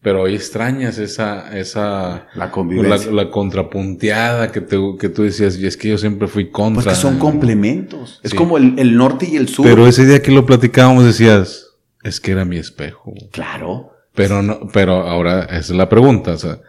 [0.00, 3.10] Pero hoy extrañas esa, esa, la convivencia.
[3.10, 6.84] La, contrapunteada que, te, que tú decías, y es que yo siempre fui contra.
[6.84, 8.20] Porque son complementos.
[8.22, 9.66] Es como el, el, norte y el sur.
[9.66, 11.68] Pero ese día que lo platicábamos decías,
[12.04, 13.12] es que era mi espejo.
[13.32, 13.92] Claro.
[14.14, 16.60] Pero no, pero ahora esa es la pregunta, o sea,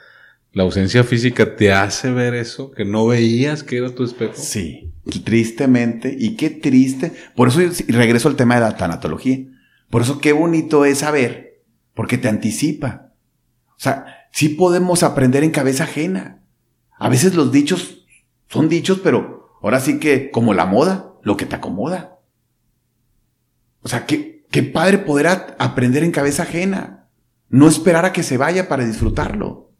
[0.53, 4.33] ¿la ausencia física te hace ver eso que no veías que era tu espejo?
[4.35, 4.91] Sí,
[5.23, 7.11] tristemente, y qué triste.
[7.35, 9.39] Por eso regreso al tema de la tanatología.
[9.89, 11.63] Por eso qué bonito es saber,
[11.95, 13.08] porque te anticipa.
[13.79, 16.43] O sea, sí podemos aprender en cabeza ajena.
[16.97, 18.05] A veces los dichos
[18.49, 22.19] son dichos, pero ahora sí que como la moda, lo que te acomoda.
[23.81, 27.07] O sea, qué, qué padre poder aprender en cabeza ajena.
[27.47, 29.71] No esperar a que se vaya para disfrutarlo.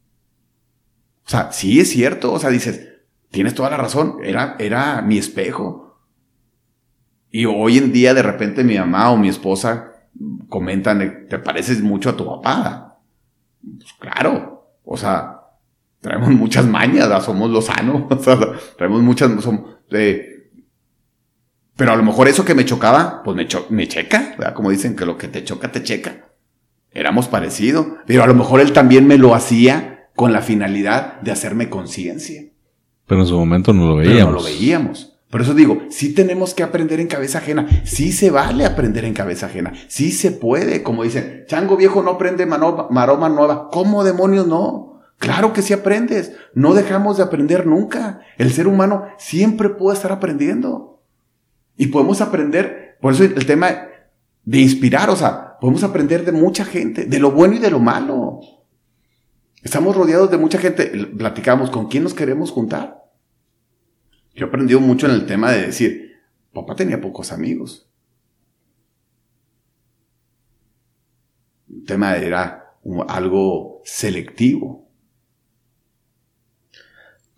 [1.26, 2.32] O sea, sí es cierto.
[2.32, 2.88] O sea, dices,
[3.32, 4.20] tienes toda la razón.
[4.24, 6.00] Era, era mi espejo.
[7.30, 9.92] Y hoy en día de repente mi mamá o mi esposa
[10.48, 12.89] comentan, te pareces mucho a tu papá.
[13.62, 15.42] Pues claro, o sea,
[16.02, 18.38] traemos muchas mañas, somos los sanos, o sea,
[18.78, 19.32] traemos muchas,
[21.80, 24.54] pero a lo mejor eso que me chocaba, pues me, me checa, ¿verdad?
[24.54, 26.26] como dicen que lo que te choca, te checa.
[26.92, 31.32] Éramos parecidos, pero a lo mejor él también me lo hacía con la finalidad de
[31.32, 32.44] hacerme conciencia.
[33.08, 34.34] Pero en su momento no lo veíamos.
[34.34, 35.19] no lo veíamos.
[35.30, 37.68] Por eso digo, sí tenemos que aprender en cabeza ajena.
[37.84, 39.74] Sí se vale aprender en cabeza ajena.
[39.88, 40.82] Sí se puede.
[40.82, 43.70] Como dicen, chango viejo no aprende maroma nueva.
[43.70, 45.02] ¿Cómo demonios no?
[45.20, 46.32] Claro que sí aprendes.
[46.56, 48.22] No dejamos de aprender nunca.
[48.38, 51.04] El ser humano siempre puede estar aprendiendo.
[51.78, 53.88] Y podemos aprender, por eso el tema
[54.46, 57.80] de inspirar, o sea, podemos aprender de mucha gente, de lo bueno y de lo
[57.80, 58.40] malo.
[59.62, 60.88] Estamos rodeados de mucha gente.
[61.18, 62.99] Platicamos, ¿con quién nos queremos juntar?
[64.34, 66.20] Yo he aprendido mucho en el tema de decir,
[66.54, 67.90] papá tenía pocos amigos.
[71.70, 72.76] El tema era
[73.08, 74.90] algo selectivo.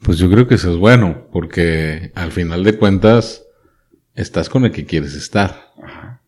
[0.02, 3.44] Pues yo creo que eso es bueno, porque al final de cuentas
[4.16, 5.74] estás con el que quieres estar.
[5.82, 6.22] Ajá.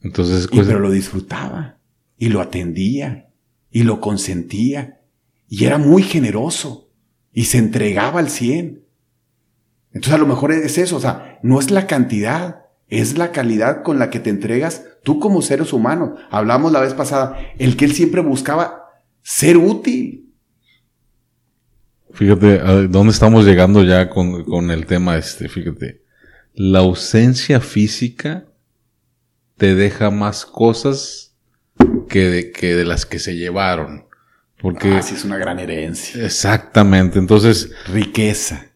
[0.00, 1.78] Entonces, pero lo disfrutaba
[2.16, 3.30] y lo atendía
[3.70, 5.00] y lo consentía
[5.48, 6.90] y era muy generoso
[7.32, 8.85] y se entregaba al cien.
[9.96, 13.82] Entonces a lo mejor es eso, o sea, no es la cantidad, es la calidad
[13.82, 16.20] con la que te entregas tú como seres humanos.
[16.30, 18.90] Hablamos la vez pasada, el que él siempre buscaba
[19.22, 20.34] ser útil.
[22.12, 25.48] Fíjate, ¿dónde estamos llegando ya con, el tema este?
[25.48, 26.02] Fíjate,
[26.52, 28.44] la ausencia física
[29.56, 31.34] te deja más cosas
[32.06, 34.04] que de, que de las que se llevaron.
[34.60, 34.88] Porque.
[34.88, 36.22] Ah, es una gran herencia.
[36.22, 37.18] Exactamente.
[37.18, 37.70] Entonces.
[37.90, 38.75] Riqueza.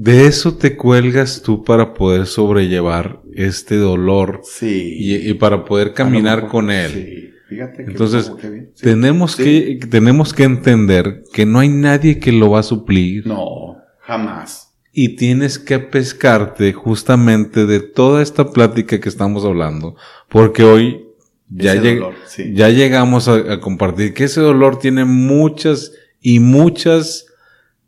[0.00, 4.96] De eso te cuelgas tú para poder sobrellevar este dolor sí.
[4.98, 6.90] y, para poder caminar con él.
[6.90, 7.30] Sí.
[7.50, 8.32] Fíjate que Entonces,
[8.80, 13.26] tenemos, que, tenemos que entender que no hay nadie que lo va a suplir.
[13.26, 14.72] No, jamás.
[14.90, 19.96] Y tienes que pescarte justamente de toda esta plática que estamos hablando,
[20.30, 21.04] porque hoy
[21.50, 27.26] ya, ya llegamos a compartir que ese dolor tiene muchas y muchas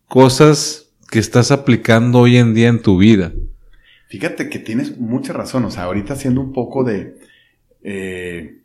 [0.09, 0.82] cosas
[1.12, 3.35] que estás aplicando hoy en día en tu vida.
[4.09, 5.66] Fíjate que tienes mucha razón.
[5.66, 7.18] O sea, ahorita haciendo un poco de,
[7.83, 8.62] eh,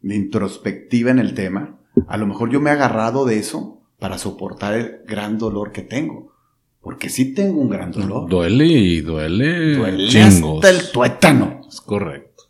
[0.00, 4.16] de introspectiva en el tema, a lo mejor yo me he agarrado de eso para
[4.16, 6.32] soportar el gran dolor que tengo.
[6.80, 8.30] Porque sí tengo un gran dolor.
[8.30, 9.76] Duele y duele.
[9.76, 11.60] Duele hasta el tuétano.
[11.68, 12.44] Es correcto.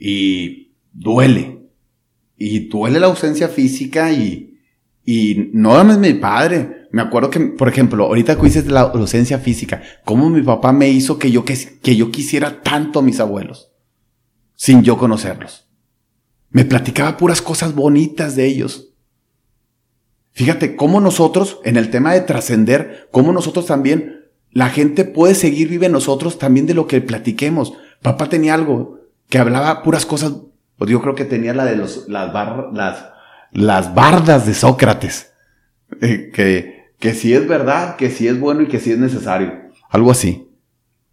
[0.00, 1.60] Y duele.
[2.36, 4.45] Y duele la ausencia física y,
[5.06, 6.88] y no es mi padre.
[6.90, 10.88] Me acuerdo que, por ejemplo, ahorita que dices la ausencia física, cómo mi papá me
[10.88, 13.72] hizo que yo, que, que yo quisiera tanto a mis abuelos,
[14.56, 15.68] sin yo conocerlos.
[16.50, 18.94] Me platicaba puras cosas bonitas de ellos.
[20.32, 25.68] Fíjate cómo nosotros, en el tema de trascender, cómo nosotros también, la gente puede seguir
[25.68, 27.74] vive nosotros también de lo que platiquemos.
[28.02, 30.32] Papá tenía algo que hablaba puras cosas,
[30.76, 32.32] pues yo creo que tenía la de los, las,
[32.72, 33.15] las,
[33.52, 35.32] las bardas de Sócrates,
[36.00, 39.52] eh, que, que si es verdad, que si es bueno y que si es necesario.
[39.88, 40.48] Algo así.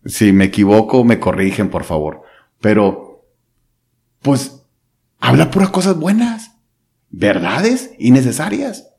[0.05, 2.23] Si me equivoco, me corrigen, por favor.
[2.59, 3.25] Pero,
[4.21, 4.65] pues,
[5.19, 6.57] habla puras cosas buenas,
[7.09, 8.89] verdades y necesarias.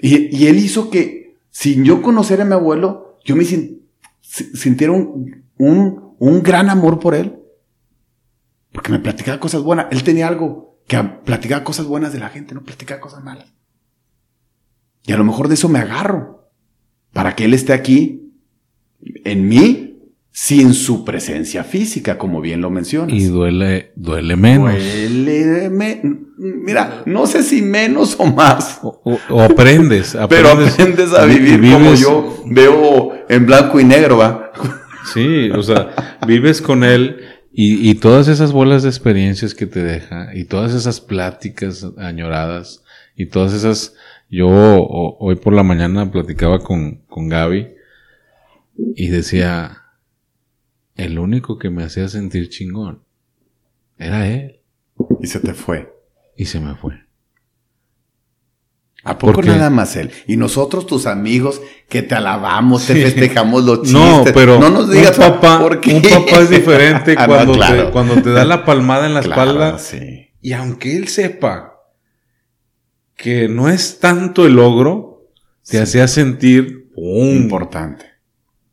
[0.00, 6.14] Y, él hizo que, sin yo conocer a mi abuelo, yo me sintiera un, un,
[6.18, 7.38] un gran amor por él.
[8.72, 9.86] Porque me platicaba cosas buenas.
[9.90, 13.46] Él tenía algo que platicaba cosas buenas de la gente, no platicaba cosas malas.
[15.06, 16.50] Y a lo mejor de eso me agarro.
[17.12, 18.32] Para que Él esté aquí,
[19.24, 20.00] en mí,
[20.32, 23.14] sin su presencia física, como bien lo mencionas.
[23.14, 24.74] Y duele, duele menos.
[24.74, 26.00] Duele
[26.36, 28.80] Mira, no sé si menos o más.
[28.82, 34.50] O, aprendes, Pero aprendes a vivir como yo veo en blanco y negro, ¿va?
[35.14, 39.82] Sí, o sea, vives con él y, y, todas esas bolas de experiencias que te
[39.82, 42.84] deja y todas esas pláticas añoradas
[43.16, 43.94] y todas esas
[44.30, 47.74] yo hoy por la mañana platicaba con, con Gaby
[48.94, 49.82] y decía,
[50.94, 53.02] el único que me hacía sentir chingón
[53.98, 54.60] era él.
[55.20, 55.92] Y se te fue.
[56.36, 56.94] Y se me fue.
[59.02, 60.10] ¿A poco nada más él?
[60.26, 63.94] Y nosotros, tus amigos, que te alabamos, te festejamos los chistes.
[63.94, 68.22] No, pero no nos digas un papá, un papá es diferente ah, cuando, te, cuando
[68.22, 69.78] te da la palmada en la espalda.
[70.42, 71.74] Y aunque él sepa
[73.16, 75.30] que no es tanto el logro,
[75.66, 78.06] te hacía sentir importante.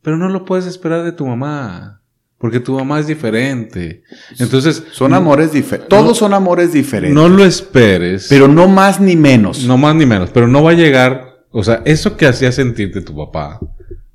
[0.01, 1.96] Pero no lo puedes esperar de tu mamá,
[2.37, 4.03] porque tu mamá es diferente.
[4.39, 5.89] Entonces, son amores diferentes.
[5.89, 7.15] Todos son amores diferentes.
[7.15, 8.27] No lo esperes.
[8.29, 9.63] Pero no más ni menos.
[9.63, 13.01] No más ni menos, pero no va a llegar, o sea, eso que hacía sentirte
[13.01, 13.59] tu papá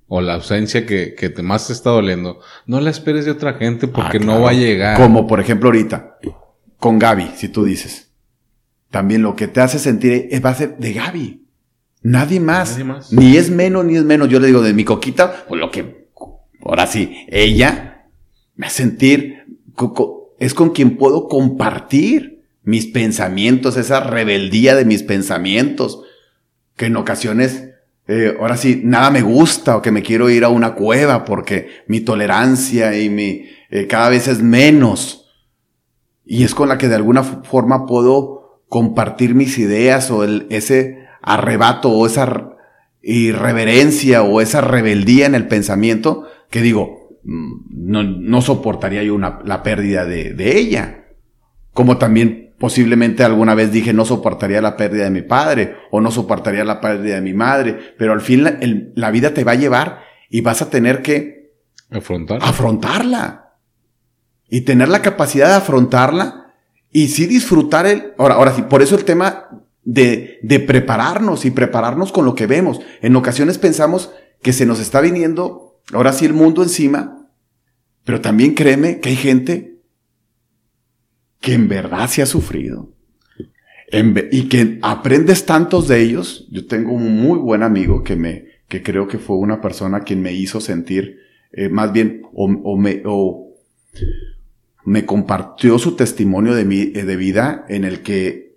[0.06, 3.54] o la ausencia que, que te más te está doliendo, no la esperes de otra
[3.54, 4.96] gente porque ah, no va a llegar.
[4.96, 6.18] Como por ejemplo ahorita,
[6.78, 8.12] con Gaby, si tú dices
[8.92, 11.42] también lo que te hace sentir va a ser de Gaby.
[12.02, 12.78] Nadie más.
[13.10, 14.28] Ni es menos ni es menos.
[14.28, 16.08] Yo le digo de mi coquita, pues lo que,
[16.62, 17.91] ahora sí, ella
[18.56, 19.44] me hace sentir,
[20.38, 26.02] es con quien puedo compartir mis pensamientos, esa rebeldía de mis pensamientos,
[26.76, 27.70] que en ocasiones,
[28.08, 31.68] eh, ahora sí, nada me gusta o que me quiero ir a una cueva porque
[31.86, 35.30] mi tolerancia y mi, eh, cada vez es menos.
[36.24, 41.06] Y es con la que de alguna forma puedo compartir mis ideas o el, ese
[41.20, 42.56] arrebato o esa
[43.02, 49.62] irreverencia o esa rebeldía en el pensamiento que digo, no, no soportaría yo una, la
[49.62, 51.04] pérdida de, de, ella.
[51.72, 56.10] Como también posiblemente alguna vez dije no soportaría la pérdida de mi padre o no
[56.10, 58.58] soportaría la pérdida de mi madre, pero al fin la,
[58.94, 61.52] la vida te va a llevar y vas a tener que
[61.90, 62.46] afrontarla.
[62.46, 63.38] afrontarla.
[64.48, 66.54] Y tener la capacidad de afrontarla
[66.90, 69.48] y sí disfrutar el, ahora, ahora sí, por eso el tema
[69.82, 72.80] de, de prepararnos y prepararnos con lo que vemos.
[73.00, 74.10] En ocasiones pensamos
[74.42, 77.28] que se nos está viniendo, ahora sí, el mundo encima,
[78.04, 79.80] pero también créeme que hay gente
[81.40, 82.92] que en verdad se ha sufrido.
[84.30, 86.48] y que aprendes tantos de ellos.
[86.50, 90.22] Yo tengo un muy buen amigo que me, que creo que fue una persona quien
[90.22, 91.18] me hizo sentir,
[91.52, 93.52] eh, más bien, o, o me, o,
[94.84, 98.56] me compartió su testimonio de, mi, eh, de vida en el que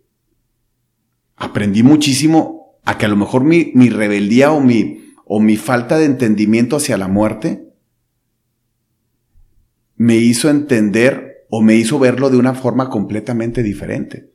[1.35, 5.97] aprendí muchísimo a que a lo mejor mi, mi rebeldía o mi, o mi falta
[5.97, 7.73] de entendimiento hacia la muerte
[9.97, 14.31] me hizo entender o me hizo verlo de una forma completamente diferente,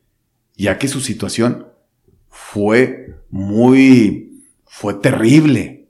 [0.55, 1.67] ya que su situación
[2.29, 5.89] fue muy, fue terrible,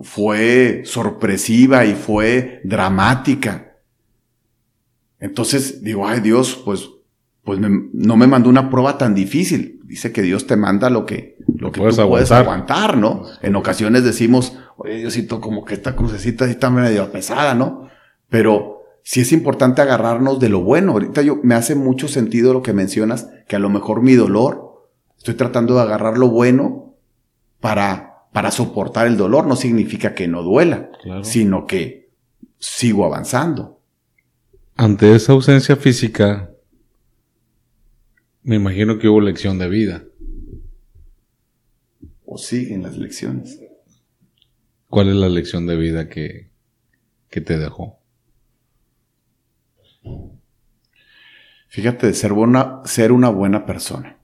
[0.00, 3.72] fue sorpresiva y fue dramática
[5.22, 6.90] entonces digo, ay Dios, pues,
[7.44, 9.80] pues no me mandó una prueba tan difícil.
[9.92, 13.24] Dice que Dios te manda lo que, lo que puedes, tú puedes aguantar, ¿no?
[13.42, 17.90] En ocasiones decimos, oye Diosito, como que esta crucecita está medio pesada, ¿no?
[18.30, 20.92] Pero sí es importante agarrarnos de lo bueno.
[20.92, 24.88] Ahorita yo, me hace mucho sentido lo que mencionas, que a lo mejor mi dolor,
[25.18, 26.94] estoy tratando de agarrar lo bueno
[27.60, 29.46] para, para soportar el dolor.
[29.46, 30.88] No significa que no duela,
[31.20, 32.08] sino que
[32.58, 33.78] sigo avanzando.
[34.74, 36.51] Ante esa ausencia física,
[38.42, 40.04] me imagino que hubo lección de vida.
[42.24, 43.60] O siguen las lecciones.
[44.88, 46.50] ¿Cuál es la lección de vida que,
[47.28, 47.98] que te dejó?
[51.68, 52.32] Fíjate, de ser,
[52.84, 54.18] ser una buena persona.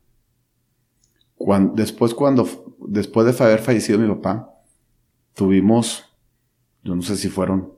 [1.37, 4.55] cuando, después, cuando, después de haber fallecido mi papá,
[5.35, 6.05] tuvimos,
[6.83, 7.73] yo no sé si fueron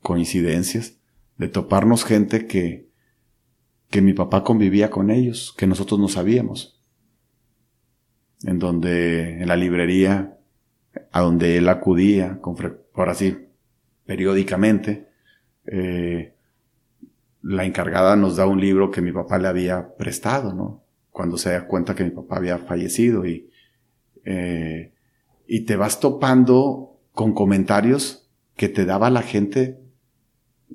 [0.00, 0.98] coincidencias,
[1.36, 2.88] de toparnos gente que,
[3.94, 6.82] que mi papá convivía con ellos, que nosotros no sabíamos.
[8.42, 10.36] En donde, en la librería,
[11.12, 12.56] a donde él acudía, con
[12.92, 13.50] ahora sí,
[14.04, 15.10] periódicamente,
[15.66, 16.34] eh,
[17.40, 20.82] la encargada nos da un libro que mi papá le había prestado, ¿no?
[21.10, 23.48] Cuando se da cuenta que mi papá había fallecido y,
[24.24, 24.92] eh,
[25.46, 29.78] y te vas topando con comentarios que te daba la gente,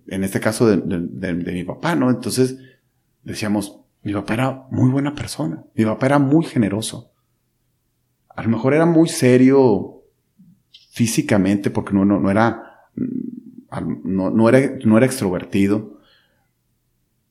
[0.08, 2.10] en este caso de, de mi papá, ¿no?
[2.10, 2.60] Entonces
[3.24, 7.12] decíamos, mi papá era muy buena persona, mi papá era muy generoso.
[8.30, 10.04] A lo mejor era muy serio
[10.92, 12.90] físicamente porque no, no, no era,
[14.04, 16.00] no, no, era, no era extrovertido,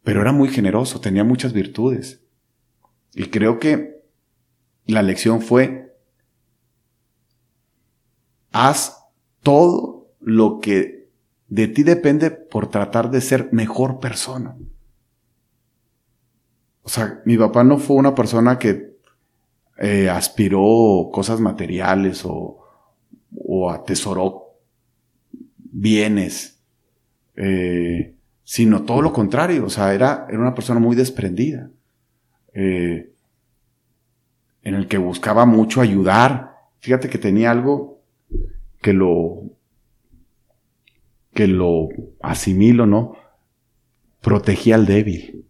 [0.03, 2.23] pero era muy generoso, tenía muchas virtudes.
[3.15, 4.03] Y creo que
[4.87, 5.97] la lección fue,
[8.53, 9.05] haz
[9.43, 11.09] todo lo que
[11.49, 14.57] de ti depende por tratar de ser mejor persona.
[16.89, 18.97] O sea, mi papá no fue una persona que
[19.77, 22.65] eh, aspiró cosas materiales o,
[23.45, 24.55] o atesoró
[25.59, 26.63] bienes,
[27.37, 31.69] eh, sino todo lo contrario, o sea, era, era una persona muy desprendida,
[32.55, 33.13] eh,
[34.63, 36.55] en el que buscaba mucho ayudar.
[36.79, 38.01] Fíjate que tenía algo
[38.81, 39.43] que lo,
[41.35, 41.91] que lo
[42.23, 43.13] asimilo, ¿no?
[44.23, 45.48] Protegía al débil,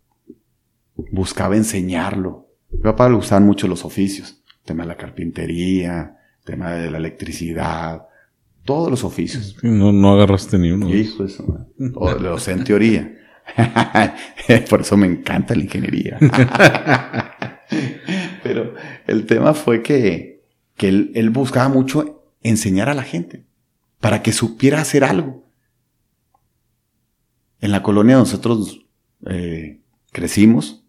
[1.11, 2.49] buscaba enseñarlo.
[2.71, 6.91] Mi papá le gustaban mucho los oficios, el tema de la carpintería, el tema de
[6.91, 8.03] la electricidad,
[8.65, 9.57] todos los oficios.
[9.63, 10.95] No, no agarraste ni uno.
[10.95, 11.67] Hijo, eso.
[11.79, 13.15] Lo sé en teoría.
[14.69, 16.19] Por eso me encanta la ingeniería.
[18.43, 18.75] Pero
[19.07, 20.45] el tema fue que,
[20.77, 23.47] que él, buscaba mucho enseñar a la gente
[24.01, 25.45] para que supiera hacer algo.
[27.61, 28.87] En la colonia nosotros
[29.27, 29.81] eh,
[30.13, 30.85] crecimos,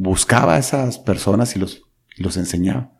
[0.00, 1.82] buscaba a esas personas y los,
[2.18, 2.92] los enseñaba.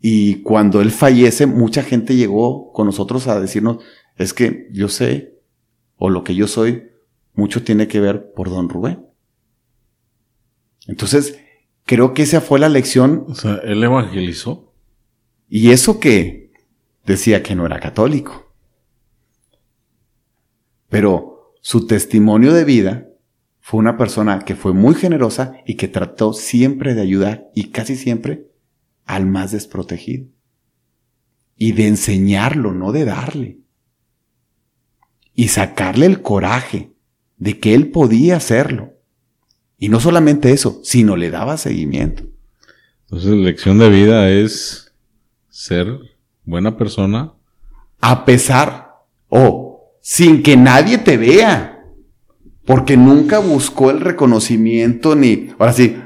[0.00, 3.84] Y cuando él fallece, mucha gente llegó con nosotros a decirnos,
[4.16, 5.38] es que yo sé,
[5.96, 6.84] o lo que yo soy,
[7.34, 9.06] mucho tiene que ver por don Rubén.
[10.86, 11.38] Entonces,
[11.84, 13.26] creo que esa fue la lección.
[13.28, 14.72] O sea, él evangelizó.
[15.50, 16.50] Y eso que
[17.04, 18.54] decía que no era católico.
[20.88, 23.07] Pero su testimonio de vida
[23.68, 27.96] fue una persona que fue muy generosa y que trató siempre de ayudar y casi
[27.96, 28.46] siempre
[29.04, 30.24] al más desprotegido.
[31.54, 33.58] Y de enseñarlo, no de darle.
[35.34, 36.94] Y sacarle el coraje
[37.36, 38.94] de que él podía hacerlo.
[39.76, 42.22] Y no solamente eso, sino le daba seguimiento.
[43.02, 44.94] Entonces, la lección de vida es
[45.50, 45.88] ser
[46.42, 47.34] buena persona.
[48.00, 48.94] A pesar,
[49.28, 51.77] o sin que nadie te vea.
[52.68, 55.96] Porque nunca buscó el reconocimiento ni, ahora sí,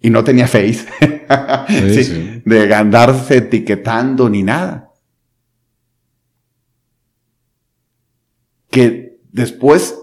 [0.00, 0.86] y no tenía face,
[2.44, 4.90] de andarse etiquetando ni nada.
[8.70, 9.96] Que después,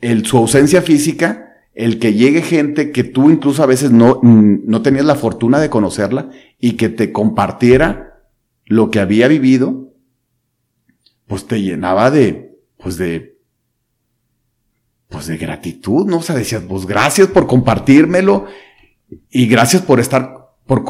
[0.00, 4.82] el, su ausencia física, el que llegue gente que tú incluso a veces no, no
[4.82, 6.30] tenías la fortuna de conocerla
[6.60, 8.22] y que te compartiera
[8.66, 9.92] lo que había vivido,
[11.26, 13.35] pues te llenaba de, pues de
[15.08, 16.18] pues de gratitud, ¿no?
[16.18, 18.46] O sea, decías, pues gracias por compartírmelo
[19.30, 20.84] y gracias por estar, por,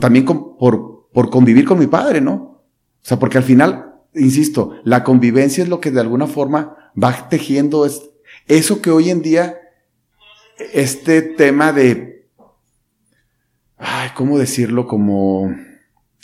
[0.00, 2.32] también por, por convivir con mi padre, ¿no?
[2.32, 7.28] O sea, porque al final, insisto, la convivencia es lo que de alguna forma va
[7.28, 8.10] tejiendo es,
[8.46, 9.58] eso que hoy en día,
[10.72, 12.28] este tema de,
[13.78, 14.86] ay, ¿cómo decirlo?
[14.86, 15.54] Como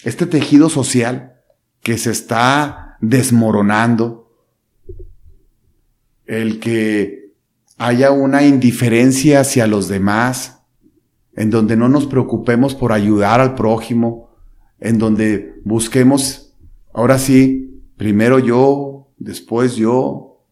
[0.05, 1.41] este tejido social
[1.83, 4.33] que se está desmoronando,
[6.27, 7.26] el que
[7.77, 10.63] haya una indiferencia hacia los demás,
[11.35, 14.31] en donde no nos preocupemos por ayudar al prójimo,
[14.81, 16.57] en donde busquemos,
[16.93, 20.45] ahora sí, primero yo, después yo,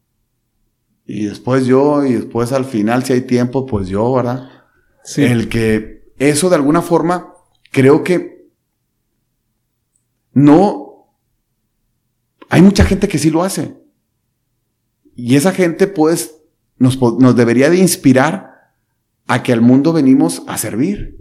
[1.07, 4.49] y después yo, y después al final, si hay tiempo, pues yo, ¿verdad?
[5.03, 5.25] Sí.
[5.25, 7.33] El que eso de alguna forma,
[7.71, 8.51] creo que
[10.33, 11.09] no,
[12.49, 13.77] hay mucha gente que sí lo hace.
[15.15, 16.34] Y esa gente, pues,
[16.79, 18.55] nos, nos debería de inspirar
[19.27, 21.17] a que al mundo venimos a servir.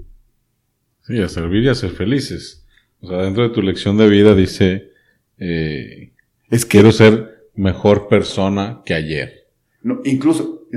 [1.05, 2.65] Sí, a servir y a ser felices.
[3.01, 4.91] O sea, dentro de tu lección de vida dice,
[5.37, 6.13] eh,
[6.49, 9.47] es que, quiero ser mejor persona que ayer.
[9.81, 10.67] No, incluso,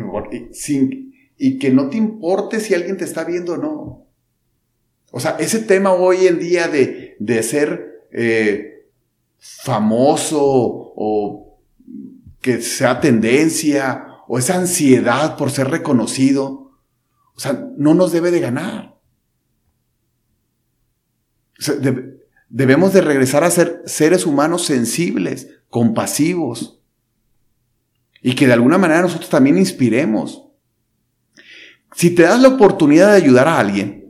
[0.53, 4.07] sin, y que no te importe si alguien te está viendo o no.
[5.13, 8.89] O sea, ese tema hoy en día de, de ser eh,
[9.39, 11.61] famoso o
[12.41, 16.73] que sea tendencia o esa ansiedad por ser reconocido,
[17.35, 18.97] o sea, no nos debe de ganar.
[22.49, 26.81] debemos de regresar a ser seres humanos sensibles, compasivos,
[28.23, 30.49] y que de alguna manera nosotros también inspiremos.
[31.95, 34.07] Si te das la oportunidad de ayudar a alguien,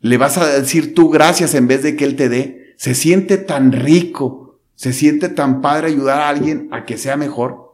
[0.00, 2.74] le vas a decir tú gracias en vez de que él te dé.
[2.76, 7.69] Se siente tan rico, se siente tan padre ayudar a alguien a que sea mejor.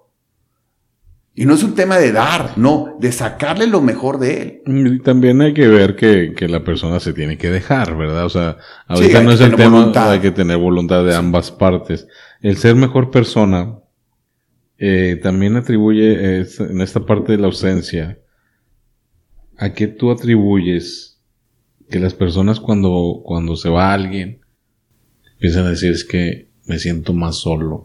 [1.39, 4.63] Y no es un tema de dar, no, de sacarle lo mejor de él.
[4.65, 8.25] Y también hay que ver que, la persona se tiene que dejar, ¿verdad?
[8.25, 8.57] O sea,
[8.89, 12.09] ahorita no es el tema, hay que tener voluntad de ambas partes.
[12.41, 13.79] El ser mejor persona
[14.79, 18.19] eh, también atribuye en esta parte de la ausencia
[19.59, 21.21] a qué tú atribuyes
[21.91, 24.41] que las personas cuando, cuando se va alguien
[25.35, 27.85] empiezan a decir es que me siento más solo.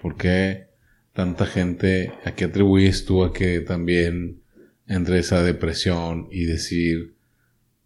[0.00, 0.73] ¿Por qué?
[1.14, 4.42] Tanta gente, ¿a qué atribuyes tú a que también
[4.86, 7.16] entre esa depresión y decir...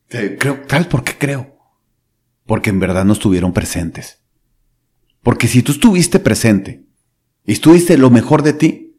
[0.08, 1.58] Creo, tal, ¿por qué creo?
[2.46, 4.22] Porque en verdad no estuvieron presentes.
[5.22, 6.86] Porque si tú estuviste presente
[7.44, 8.96] y estuviste lo mejor de ti,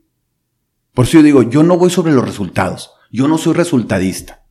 [0.94, 4.46] por eso yo digo, yo no voy sobre los resultados, yo no soy resultadista.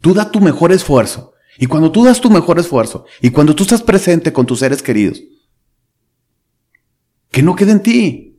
[0.00, 1.34] Tú da tu mejor esfuerzo.
[1.58, 4.82] Y cuando tú das tu mejor esfuerzo, y cuando tú estás presente con tus seres
[4.82, 5.22] queridos,
[7.30, 8.29] que no quede en ti,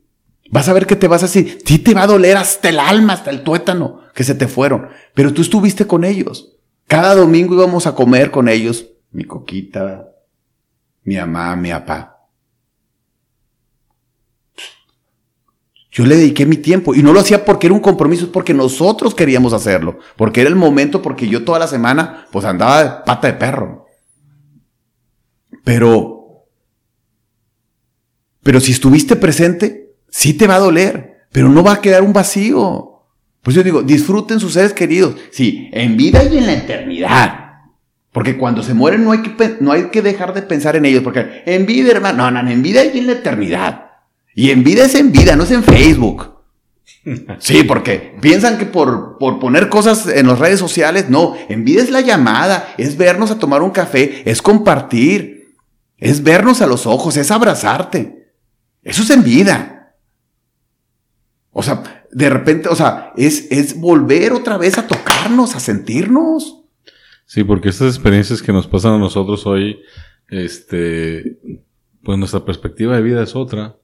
[0.52, 1.58] Vas a ver que te vas así.
[1.64, 4.88] Sí te va a doler hasta el alma, hasta el tuétano, que se te fueron.
[5.14, 6.58] Pero tú estuviste con ellos.
[6.86, 8.86] Cada domingo íbamos a comer con ellos.
[9.12, 10.10] Mi coquita,
[11.04, 12.28] mi mamá, mi papá.
[15.90, 18.52] Yo le dediqué mi tiempo y no lo hacía porque era un compromiso, es porque
[18.52, 22.90] nosotros queríamos hacerlo, porque era el momento, porque yo toda la semana pues andaba de
[23.06, 23.86] pata de perro.
[25.64, 26.46] Pero,
[28.42, 29.81] pero si estuviste presente,
[30.12, 32.90] sí te va a doler, pero no va a quedar un vacío.
[33.42, 35.16] Pues yo digo, disfruten sus seres queridos.
[35.32, 37.38] Sí, en vida y en la eternidad.
[38.12, 41.02] Porque cuando se mueren no hay que, no hay que dejar de pensar en ellos.
[41.02, 43.86] Porque en vida, hermano, no, no, en vida y en la eternidad.
[44.34, 46.30] Y en vida es en vida, no es en Facebook.
[47.40, 51.82] Sí, porque piensan que por, por poner cosas en las redes sociales, no, en vida
[51.82, 55.56] es la llamada, es vernos a tomar un café, es compartir,
[55.98, 58.30] es vernos a los ojos, es abrazarte.
[58.84, 59.81] Eso es en vida.
[61.52, 66.62] O sea, de repente, o sea, es, es volver otra vez a tocarnos, a sentirnos.
[67.26, 69.80] Sí, porque estas experiencias que nos pasan a nosotros hoy,
[70.28, 71.38] este,
[72.02, 73.76] pues nuestra perspectiva de vida es otra.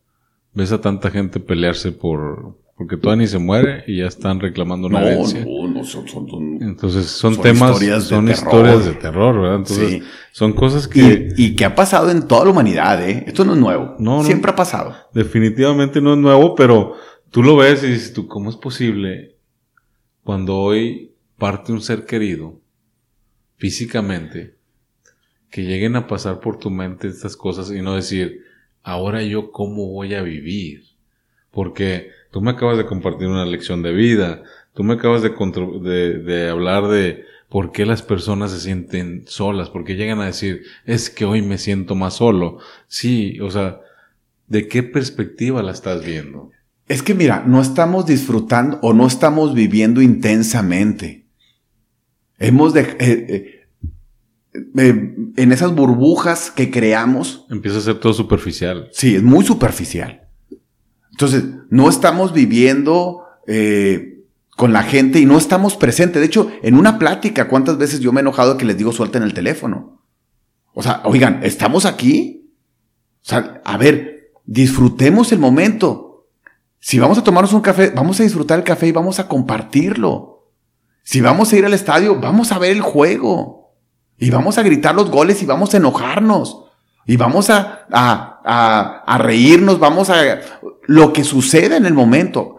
[0.54, 4.86] Ves a tanta gente pelearse por, porque todavía ni se muere y ya están reclamando
[4.86, 9.56] una no, No, no, son, son, Entonces son, temas, historias son historias de terror, ¿verdad?
[9.56, 10.02] Entonces
[10.32, 11.28] son cosas que...
[11.36, 13.24] Y, que ha pasado en toda la humanidad, ¿eh?
[13.26, 13.96] Esto no es nuevo.
[13.98, 14.94] No, Siempre ha pasado.
[15.12, 16.94] Definitivamente no es nuevo, pero
[17.30, 19.36] Tú lo ves y dices tú, ¿cómo es posible
[20.24, 22.58] cuando hoy parte un ser querido
[23.56, 24.54] físicamente
[25.50, 28.44] que lleguen a pasar por tu mente estas cosas y no decir,
[28.82, 30.84] ahora yo cómo voy a vivir?
[31.50, 35.30] Porque tú me acabas de compartir una lección de vida, tú me acabas de,
[36.20, 41.10] de, hablar de por qué las personas se sienten solas, porque llegan a decir, es
[41.10, 42.58] que hoy me siento más solo.
[42.86, 43.80] Sí, o sea,
[44.46, 46.52] ¿de qué perspectiva la estás viendo?
[46.88, 51.26] Es que mira, no estamos disfrutando o no estamos viviendo intensamente.
[52.38, 52.80] Hemos de...
[52.80, 53.54] Eh, eh,
[54.76, 57.46] eh, en esas burbujas que creamos.
[57.50, 58.88] Empieza a ser todo superficial.
[58.92, 60.28] Sí, es muy superficial.
[61.10, 63.24] Entonces, no estamos viviendo
[64.56, 66.20] con la gente y no estamos presentes.
[66.20, 69.22] De hecho, en una plática, ¿cuántas veces yo me he enojado que les digo suelten
[69.22, 70.02] el teléfono?
[70.74, 72.52] O sea, oigan, ¿estamos aquí?
[73.22, 76.07] O sea, a ver, disfrutemos el momento.
[76.80, 80.52] Si vamos a tomarnos un café, vamos a disfrutar el café y vamos a compartirlo.
[81.02, 83.74] Si vamos a ir al estadio, vamos a ver el juego.
[84.18, 86.64] Y vamos a gritar los goles y vamos a enojarnos.
[87.06, 90.40] Y vamos a, a, a, reírnos, vamos a...
[90.86, 92.56] Lo que suceda en el momento.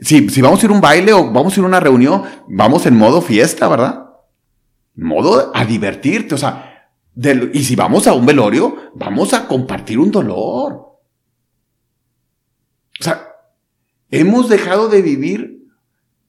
[0.00, 2.22] si, si vamos a ir a un baile o vamos a ir a una reunión,
[2.48, 4.06] vamos en modo fiesta, ¿verdad?
[4.94, 6.70] Modo a divertirte, o sea,
[7.52, 10.89] y si vamos a un velorio, vamos a compartir un dolor.
[13.00, 13.28] O sea,
[14.10, 15.66] hemos dejado de vivir,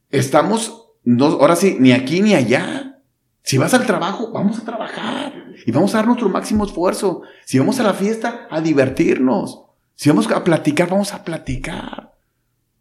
[0.10, 3.00] estamos, no, ahora sí, ni aquí ni allá.
[3.44, 5.34] Si vas al trabajo, vamos a trabajar
[5.66, 7.24] y vamos a dar nuestro máximo esfuerzo.
[7.46, 9.64] Si vamos a la fiesta, a divertirnos.
[9.96, 12.14] Si vamos a platicar, vamos a platicar.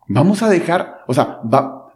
[0.06, 1.40] Vamos a dejar, o sea,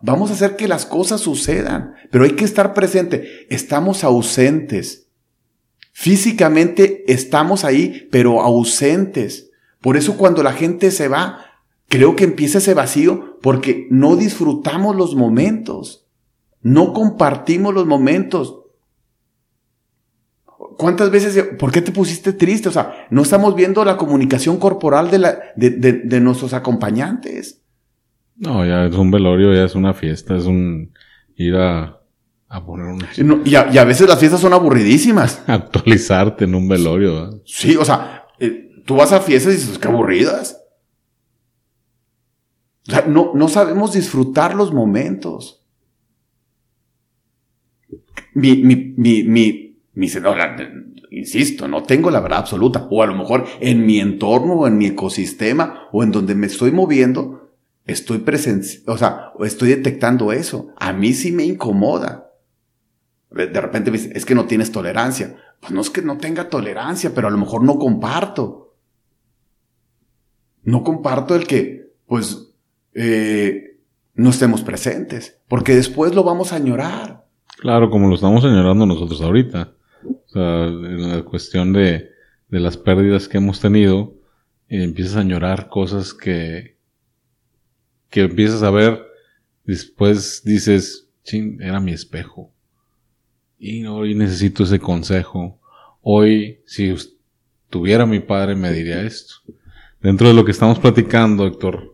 [0.01, 3.47] vamos a hacer que las cosas sucedan, pero hay que estar presente.
[3.51, 5.09] Estamos ausentes.
[5.93, 9.51] Físicamente estamos ahí, pero ausentes.
[9.81, 11.45] Por eso cuando la gente se va,
[11.95, 16.09] creo que empieza ese vacío porque no disfrutamos los momentos.
[16.61, 18.63] No compartimos los momentos.
[20.77, 22.69] ¿Cuántas veces, por qué te pusiste triste?
[22.69, 27.63] O sea, no estamos viendo la comunicación corporal de, la, de, nuestros acompañantes.
[28.37, 30.93] No, ya es un velorio, ya es una fiesta, es un
[31.37, 32.01] ir a,
[32.49, 33.43] a poner un...
[33.45, 35.45] y, a, veces las fiestas son aburridísimas.
[35.47, 37.41] Actualizarte en un velorio.
[37.45, 40.64] Sí, o sea, eh, tú vas a fiestas y dices, qué aburridas.
[42.87, 45.65] O sea, no, no sabemos disfrutar los momentos.
[48.35, 49.79] Mi, mi, mi, mi,
[51.11, 52.87] insisto, no tengo la verdad absoluta.
[52.91, 56.47] O a lo mejor en mi entorno o en mi ecosistema o en donde me
[56.47, 57.53] estoy moviendo,
[57.87, 60.69] estoy presente, o sea, estoy detectando eso.
[60.77, 62.33] A mí sí me incomoda.
[63.31, 65.37] De repente me dice, es que no tienes tolerancia.
[65.61, 68.75] Pues no es que no tenga tolerancia, pero a lo mejor no comparto.
[70.63, 72.54] No comparto el que, pues,
[72.95, 73.79] eh,
[74.15, 77.25] no estemos presentes, porque después lo vamos a añorar.
[77.59, 79.73] Claro, como lo estamos añorando nosotros ahorita.
[80.05, 82.11] O sea, en la cuestión de,
[82.49, 84.15] las pérdidas que hemos tenido,
[84.69, 86.77] empiezas a añorar cosas que,
[88.11, 89.03] que empiezas a ver,
[89.65, 92.53] después dices, ching, era mi espejo.
[93.59, 95.59] Y hoy necesito ese consejo.
[96.03, 96.95] Hoy, si
[97.71, 99.35] tuviera mi padre, me diría esto.
[100.01, 101.94] Dentro de lo que estamos platicando, Héctor,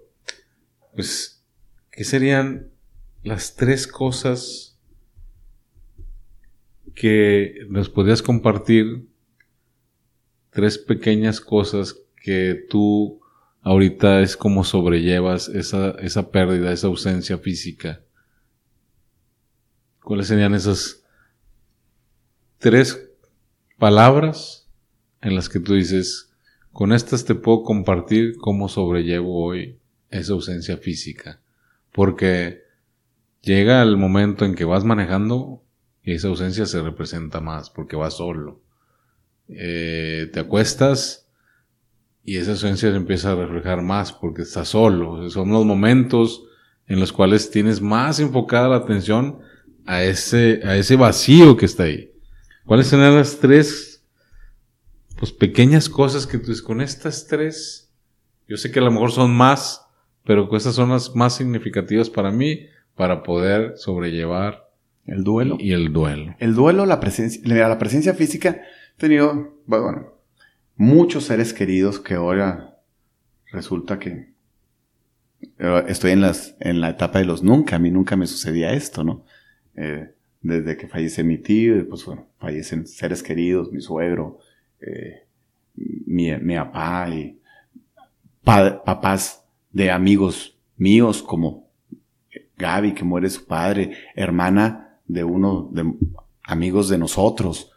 [0.95, 1.45] pues,
[1.91, 2.71] ¿qué serían
[3.23, 4.79] las tres cosas
[6.95, 9.09] que nos podrías compartir
[10.51, 13.21] tres pequeñas cosas que tú
[13.63, 18.03] ahorita es como sobrellevas esa, esa pérdida, esa ausencia física.
[20.03, 21.05] ¿Cuáles serían esas
[22.59, 23.11] tres
[23.79, 24.69] palabras
[25.23, 26.33] en las que tú dices,
[26.73, 29.80] con estas te puedo compartir cómo sobrellevo hoy
[30.11, 31.41] esa ausencia física?
[31.93, 32.63] Porque
[33.43, 35.63] llega el momento en que vas manejando
[36.03, 38.63] y esa ausencia se representa más porque vas solo.
[39.49, 41.29] Eh, te acuestas
[42.23, 45.29] y esa ausencia se empieza a reflejar más porque estás solo.
[45.31, 46.45] Son los momentos
[46.87, 49.41] en los cuales tienes más enfocada la atención
[49.87, 52.13] a ese, a ese vacío que está ahí.
[52.65, 53.91] ¿Cuáles son las tres
[55.21, 57.93] pues, pequeñas cosas que tú dices, con estas tres,
[58.49, 59.87] yo sé que a lo mejor son más,
[60.25, 64.71] pero estas son las más significativas para mí para poder sobrellevar
[65.07, 65.57] el duelo.
[65.59, 66.35] Y el duelo.
[66.39, 68.63] El duelo, la presencia, la presencia física,
[68.97, 70.15] he tenido, bueno,
[70.77, 72.79] muchos seres queridos que ahora
[73.53, 74.31] resulta que
[75.59, 78.73] eh, estoy en, las, en la etapa de los nunca, a mí nunca me sucedía
[78.73, 79.25] esto, ¿no?
[79.77, 84.39] Eh, desde que fallece mi tío, pues bueno, fallecen seres queridos, mi suegro,
[84.81, 85.27] eh,
[85.75, 87.39] mi, mi, papá y
[88.43, 89.40] papás
[89.73, 91.69] de amigos míos como
[92.57, 95.93] Gaby, que muere su padre, hermana de uno de
[96.45, 97.73] amigos de nosotros.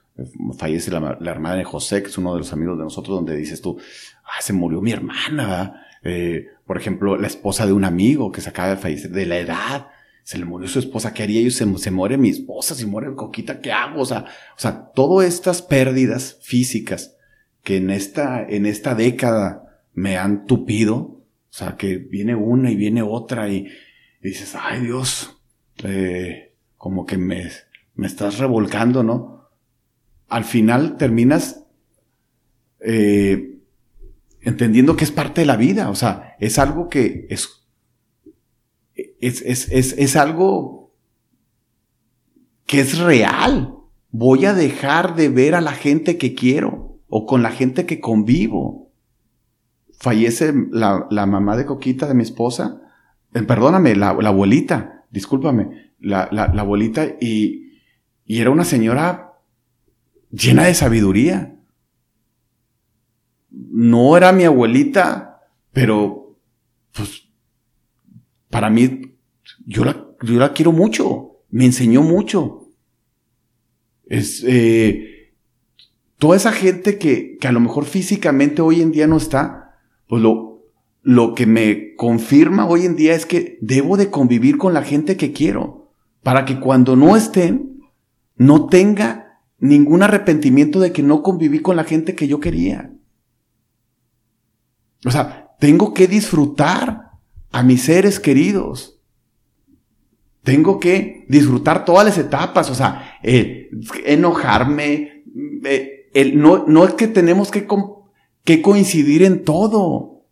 [0.58, 3.62] Fallece la, hermana de José, que es uno de los amigos de nosotros, donde dices
[3.62, 3.78] tú,
[4.24, 5.88] ah, se murió mi hermana.
[6.04, 9.40] Eh, por ejemplo, la esposa de un amigo que se acaba de fallecer, de la
[9.40, 9.88] edad,
[10.24, 11.52] se le murió su esposa, ¿qué haría yo?
[11.52, 14.02] Se, se muere mi esposa, si muere Coquita, ¿qué hago?
[14.02, 14.26] O sea,
[14.56, 17.16] o sea, todas estas pérdidas físicas
[17.64, 21.23] que en esta, en esta década me han tupido,
[21.54, 23.68] o sea, que viene una y viene otra y,
[24.24, 25.38] dices, ay Dios,
[25.84, 27.48] eh, como que me,
[27.94, 29.52] me estás revolcando, ¿no?
[30.30, 31.64] Al final terminas
[32.80, 33.60] eh,
[34.42, 37.68] entendiendo que es parte de la vida, o sea, es algo que es,
[38.96, 40.96] es, es, es algo
[42.66, 43.76] que es real.
[44.10, 48.00] Voy a dejar de ver a la gente que quiero o con la gente que
[48.00, 48.83] convivo.
[50.04, 52.82] Fallece la, la mamá de Coquita, de mi esposa.
[53.34, 57.80] Eh, perdóname, la, la abuelita, discúlpame la, la, abuelita y,
[58.26, 59.34] y era una señora
[60.32, 61.56] llena de sabiduría.
[63.50, 65.40] No era mi abuelita,
[65.72, 66.38] pero
[66.92, 67.30] pues
[68.50, 69.16] para mí
[69.66, 72.68] yo la, yo la quiero mucho, me enseñó mucho.
[74.06, 75.34] Es eh,
[76.18, 79.63] toda esa gente que, que a lo mejor físicamente hoy en día no está,
[80.08, 80.64] pues lo,
[81.02, 85.18] lo que me confirma hoy en día es que debo de convivir con la gente
[85.18, 85.92] que quiero
[86.24, 87.82] para que cuando no estén,
[88.36, 92.94] no tenga ningún arrepentimiento de que no conviví con la gente que yo quería.
[95.06, 97.12] O sea, tengo que disfrutar
[97.52, 98.90] a mis seres queridos.
[100.44, 103.18] tengo que disfrutar todas las etapas, o sea,
[104.04, 105.24] enojarme,
[105.64, 107.66] eh, no, no, es que tenemos que,
[108.44, 110.26] que coincidir en todo.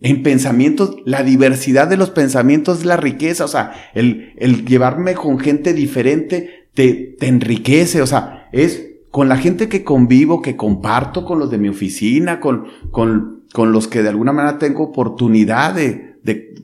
[0.00, 5.14] En pensamientos, la diversidad de los pensamientos es la riqueza, o sea, el, el llevarme
[5.14, 10.54] con gente diferente te, te enriquece, o sea, es con la gente que convivo, que
[10.54, 14.84] comparto, con los de mi oficina, con, con, con los que de alguna manera tengo
[14.84, 16.54] oportunidad de, de,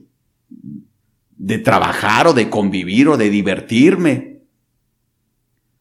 [1.36, 4.42] de trabajar o de convivir o de divertirme.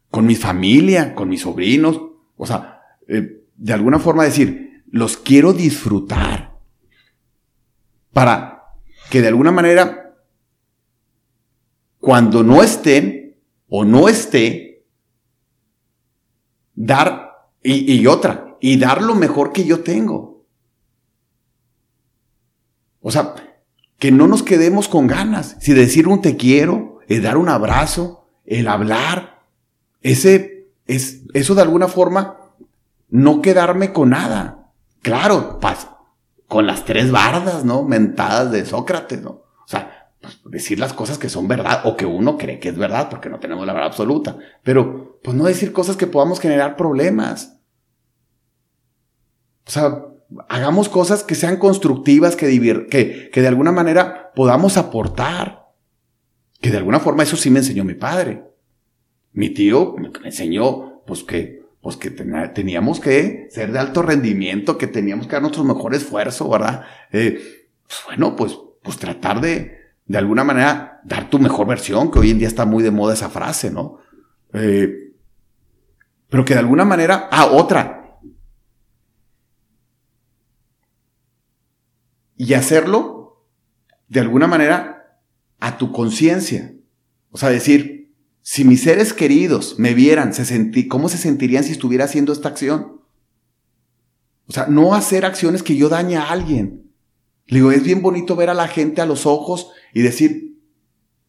[0.10, 2.02] Con mi familia, con mis sobrinos.
[2.38, 4.63] O sea, eh, de alguna forma decir,
[4.94, 6.60] los quiero disfrutar.
[8.12, 8.76] Para
[9.10, 10.16] que de alguna manera,
[12.00, 13.40] cuando no estén
[13.70, 14.86] o no esté,
[16.76, 20.46] dar, y, otra, y dar lo mejor que yo tengo.
[23.02, 23.34] O sea,
[23.98, 25.58] que no nos quedemos con ganas.
[25.60, 29.42] Si decir un te quiero, el dar un abrazo, el hablar,
[30.02, 32.38] ese, es, eso de alguna forma,
[33.10, 34.63] no quedarme con nada.
[35.04, 35.60] Claro,
[36.48, 37.84] con las tres bardas, ¿no?
[37.84, 39.30] Mentadas de Sócrates, ¿no?
[39.32, 42.78] O sea, pues, decir las cosas que son verdad o que uno cree que es
[42.78, 44.38] verdad porque no tenemos la verdad absoluta.
[44.64, 47.60] Pero, pues no decir cosas que podamos generar problemas.
[49.68, 50.06] O sea,
[50.48, 52.48] hagamos cosas que sean constructivas, que,
[52.90, 55.68] que, que de alguna manera podamos aportar.
[56.62, 58.42] Que de alguna forma eso sí me enseñó mi padre.
[59.34, 64.88] Mi tío me enseñó, pues que, pues que teníamos que ser de alto rendimiento, que
[64.88, 66.86] teníamos que dar nuestro mejor esfuerzo, ¿verdad?
[67.12, 72.20] Eh, pues bueno, pues, pues tratar de, de alguna manera, dar tu mejor versión, que
[72.20, 73.98] hoy en día está muy de moda esa frase, ¿no?
[74.54, 75.12] Eh,
[76.30, 78.18] pero que de alguna manera, ah, otra,
[82.38, 83.46] y hacerlo
[84.08, 85.20] de alguna manera
[85.60, 86.74] a tu conciencia.
[87.30, 88.03] O sea, decir,
[88.46, 93.00] si mis seres queridos me vieran, se ¿cómo se sentirían si estuviera haciendo esta acción?
[94.48, 96.92] O sea, no hacer acciones que yo dañe a alguien.
[97.48, 100.60] Le digo, es bien bonito ver a la gente a los ojos y decir,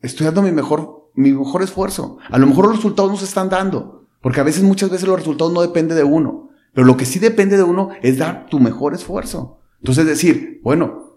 [0.01, 2.19] estoy dando mi mejor, mi mejor esfuerzo.
[2.29, 5.19] A lo mejor los resultados no se están dando, porque a veces, muchas veces los
[5.19, 6.51] resultados no dependen de uno.
[6.73, 9.61] Pero lo que sí depende de uno es dar tu mejor esfuerzo.
[9.79, 11.17] Entonces decir, bueno,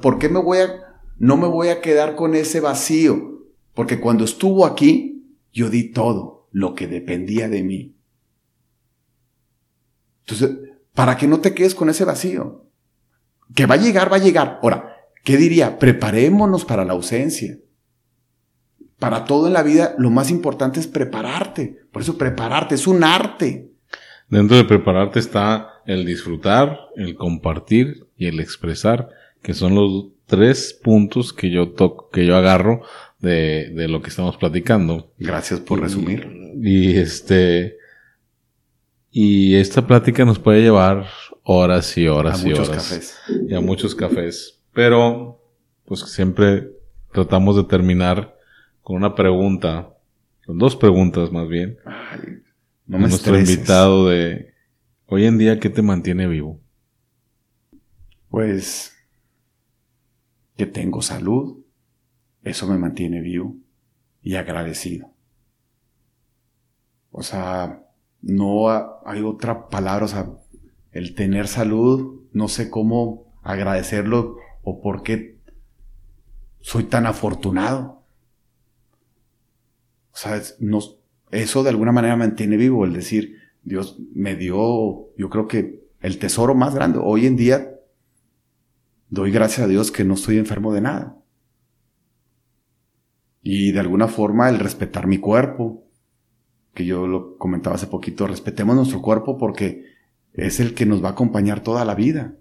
[0.00, 0.70] ¿por qué me voy a,
[1.18, 3.40] no me voy a quedar con ese vacío?
[3.74, 5.11] Porque cuando estuvo aquí,
[5.52, 7.96] yo di todo lo que dependía de mí.
[10.20, 10.50] Entonces,
[10.94, 12.66] para que no te quedes con ese vacío.
[13.54, 14.60] Que va a llegar, va a llegar.
[14.62, 15.78] Ahora, ¿qué diría?
[15.78, 17.58] Preparémonos para la ausencia.
[18.98, 21.80] Para todo en la vida, lo más importante es prepararte.
[21.90, 23.72] Por eso prepararte es un arte.
[24.28, 29.08] Dentro de prepararte está el disfrutar, el compartir y el expresar,
[29.42, 32.82] que son los tres puntos que yo toco, que yo agarro
[33.22, 35.12] de, de lo que estamos platicando.
[35.18, 36.28] Gracias por resumir.
[36.60, 37.78] Y, este,
[39.10, 41.06] y esta plática nos puede llevar
[41.44, 42.88] horas y horas a y muchos horas.
[42.88, 43.18] cafés.
[43.48, 44.60] Y a muchos cafés.
[44.74, 45.40] Pero,
[45.86, 46.68] pues siempre
[47.12, 48.36] tratamos de terminar
[48.82, 49.94] con una pregunta,
[50.44, 51.78] con dos preguntas más bien.
[51.84, 52.42] Ay,
[52.86, 53.54] no me nuestro estreses.
[53.56, 54.52] invitado de
[55.06, 56.60] hoy en día, ¿qué te mantiene vivo?
[58.28, 58.96] Pues
[60.56, 61.61] que tengo salud,
[62.44, 63.56] eso me mantiene vivo
[64.22, 65.10] y agradecido.
[67.10, 67.84] O sea,
[68.20, 70.30] no ha- hay otra palabra, o sea,
[70.92, 75.38] el tener salud, no sé cómo agradecerlo o por qué
[76.60, 78.02] soy tan afortunado.
[80.12, 80.40] O sea,
[81.30, 86.18] eso de alguna manera mantiene vivo el decir, Dios me dio, yo creo que el
[86.18, 86.98] tesoro más grande.
[87.02, 87.74] Hoy en día
[89.08, 91.16] doy gracias a Dios que no estoy enfermo de nada.
[93.42, 95.84] Y de alguna forma el respetar mi cuerpo,
[96.74, 99.84] que yo lo comentaba hace poquito, respetemos nuestro cuerpo porque
[100.32, 102.36] es el que nos va a acompañar toda la vida.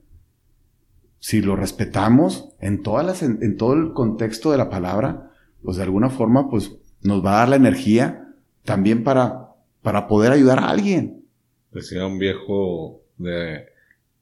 [1.19, 5.31] Si lo respetamos en, todas las, en, en todo el contexto de la palabra,
[5.63, 8.33] pues de alguna forma pues nos va a dar la energía
[8.63, 9.49] también para,
[9.81, 11.25] para poder ayudar a alguien.
[11.71, 13.65] Decía un viejo de,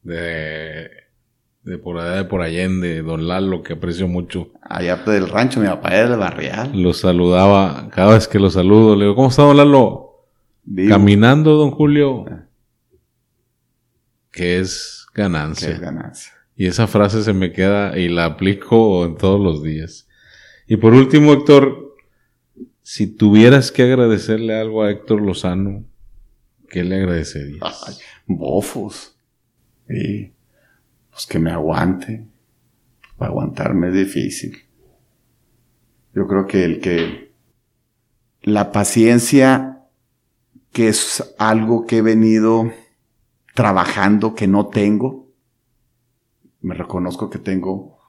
[0.04, 0.90] de,
[1.64, 4.52] de por allá de por Allende, don Lalo, que aprecio mucho.
[4.62, 6.72] Allá del rancho, mi papá era del barrial.
[6.74, 10.28] Lo saludaba, cada vez que lo saludo, le digo, ¿cómo está don Lalo?
[10.64, 10.90] Vivo.
[10.90, 12.26] Caminando, don Julio.
[12.30, 12.46] Ah.
[14.32, 15.78] Que es ganancia.
[15.78, 16.34] ganancia.
[16.56, 20.08] Y esa frase se me queda y la aplico en todos los días.
[20.68, 21.96] Y por último, Héctor,
[22.82, 25.86] si tuvieras que agradecerle algo a Héctor Lozano,
[26.70, 27.84] ¿qué le agradecerías?
[27.88, 27.96] Ay,
[28.28, 29.16] bofos.
[29.88, 30.34] Sí.
[31.20, 32.26] Pues que me aguante.
[33.18, 34.58] Para aguantarme es difícil.
[36.16, 37.34] Yo creo que el que
[38.42, 39.84] la paciencia,
[40.72, 42.72] que es algo que he venido
[43.54, 45.28] trabajando, que no tengo,
[46.62, 48.00] me reconozco que tengo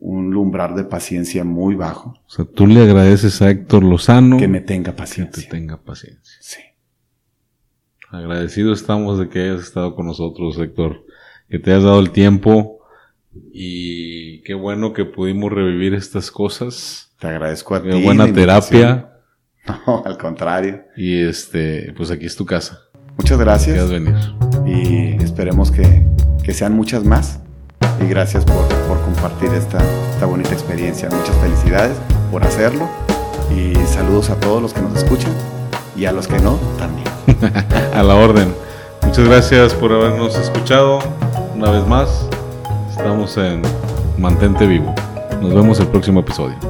[0.00, 2.14] un lumbrar de paciencia muy bajo.
[2.26, 5.44] O sea, tú le agradeces a Héctor Lozano que me tenga que paciencia.
[5.44, 6.38] te tenga paciencia.
[6.40, 6.58] Sí.
[8.08, 11.04] Agradecidos estamos de que hayas estado con nosotros, Héctor,
[11.50, 12.78] que te hayas dado el tiempo
[13.52, 17.12] y qué bueno que pudimos revivir estas cosas.
[17.18, 17.88] Te agradezco a ti.
[17.90, 18.80] Qué buena la invitación.
[18.80, 19.06] terapia
[19.86, 20.82] No, al contrario.
[20.96, 22.80] y este, pues aquí es tu casa.
[23.16, 23.76] Muchas gracias.
[23.76, 24.14] Quieras venir.
[24.66, 26.06] y esperemos que,
[26.42, 27.40] que sean muchas más.
[28.00, 29.78] Y gracias por, por compartir esta,
[30.12, 31.08] esta bonita experiencia.
[31.10, 31.96] Muchas felicidades
[32.30, 32.88] por hacerlo.
[33.54, 35.32] Y saludos a todos los que nos escuchan
[35.96, 37.06] y a los que no también.
[37.94, 38.54] A la orden.
[39.02, 41.00] Muchas gracias por habernos escuchado
[41.60, 42.26] una vez más.
[42.88, 43.60] Estamos en
[44.16, 44.94] Mantente Vivo.
[45.42, 46.69] Nos vemos el próximo episodio.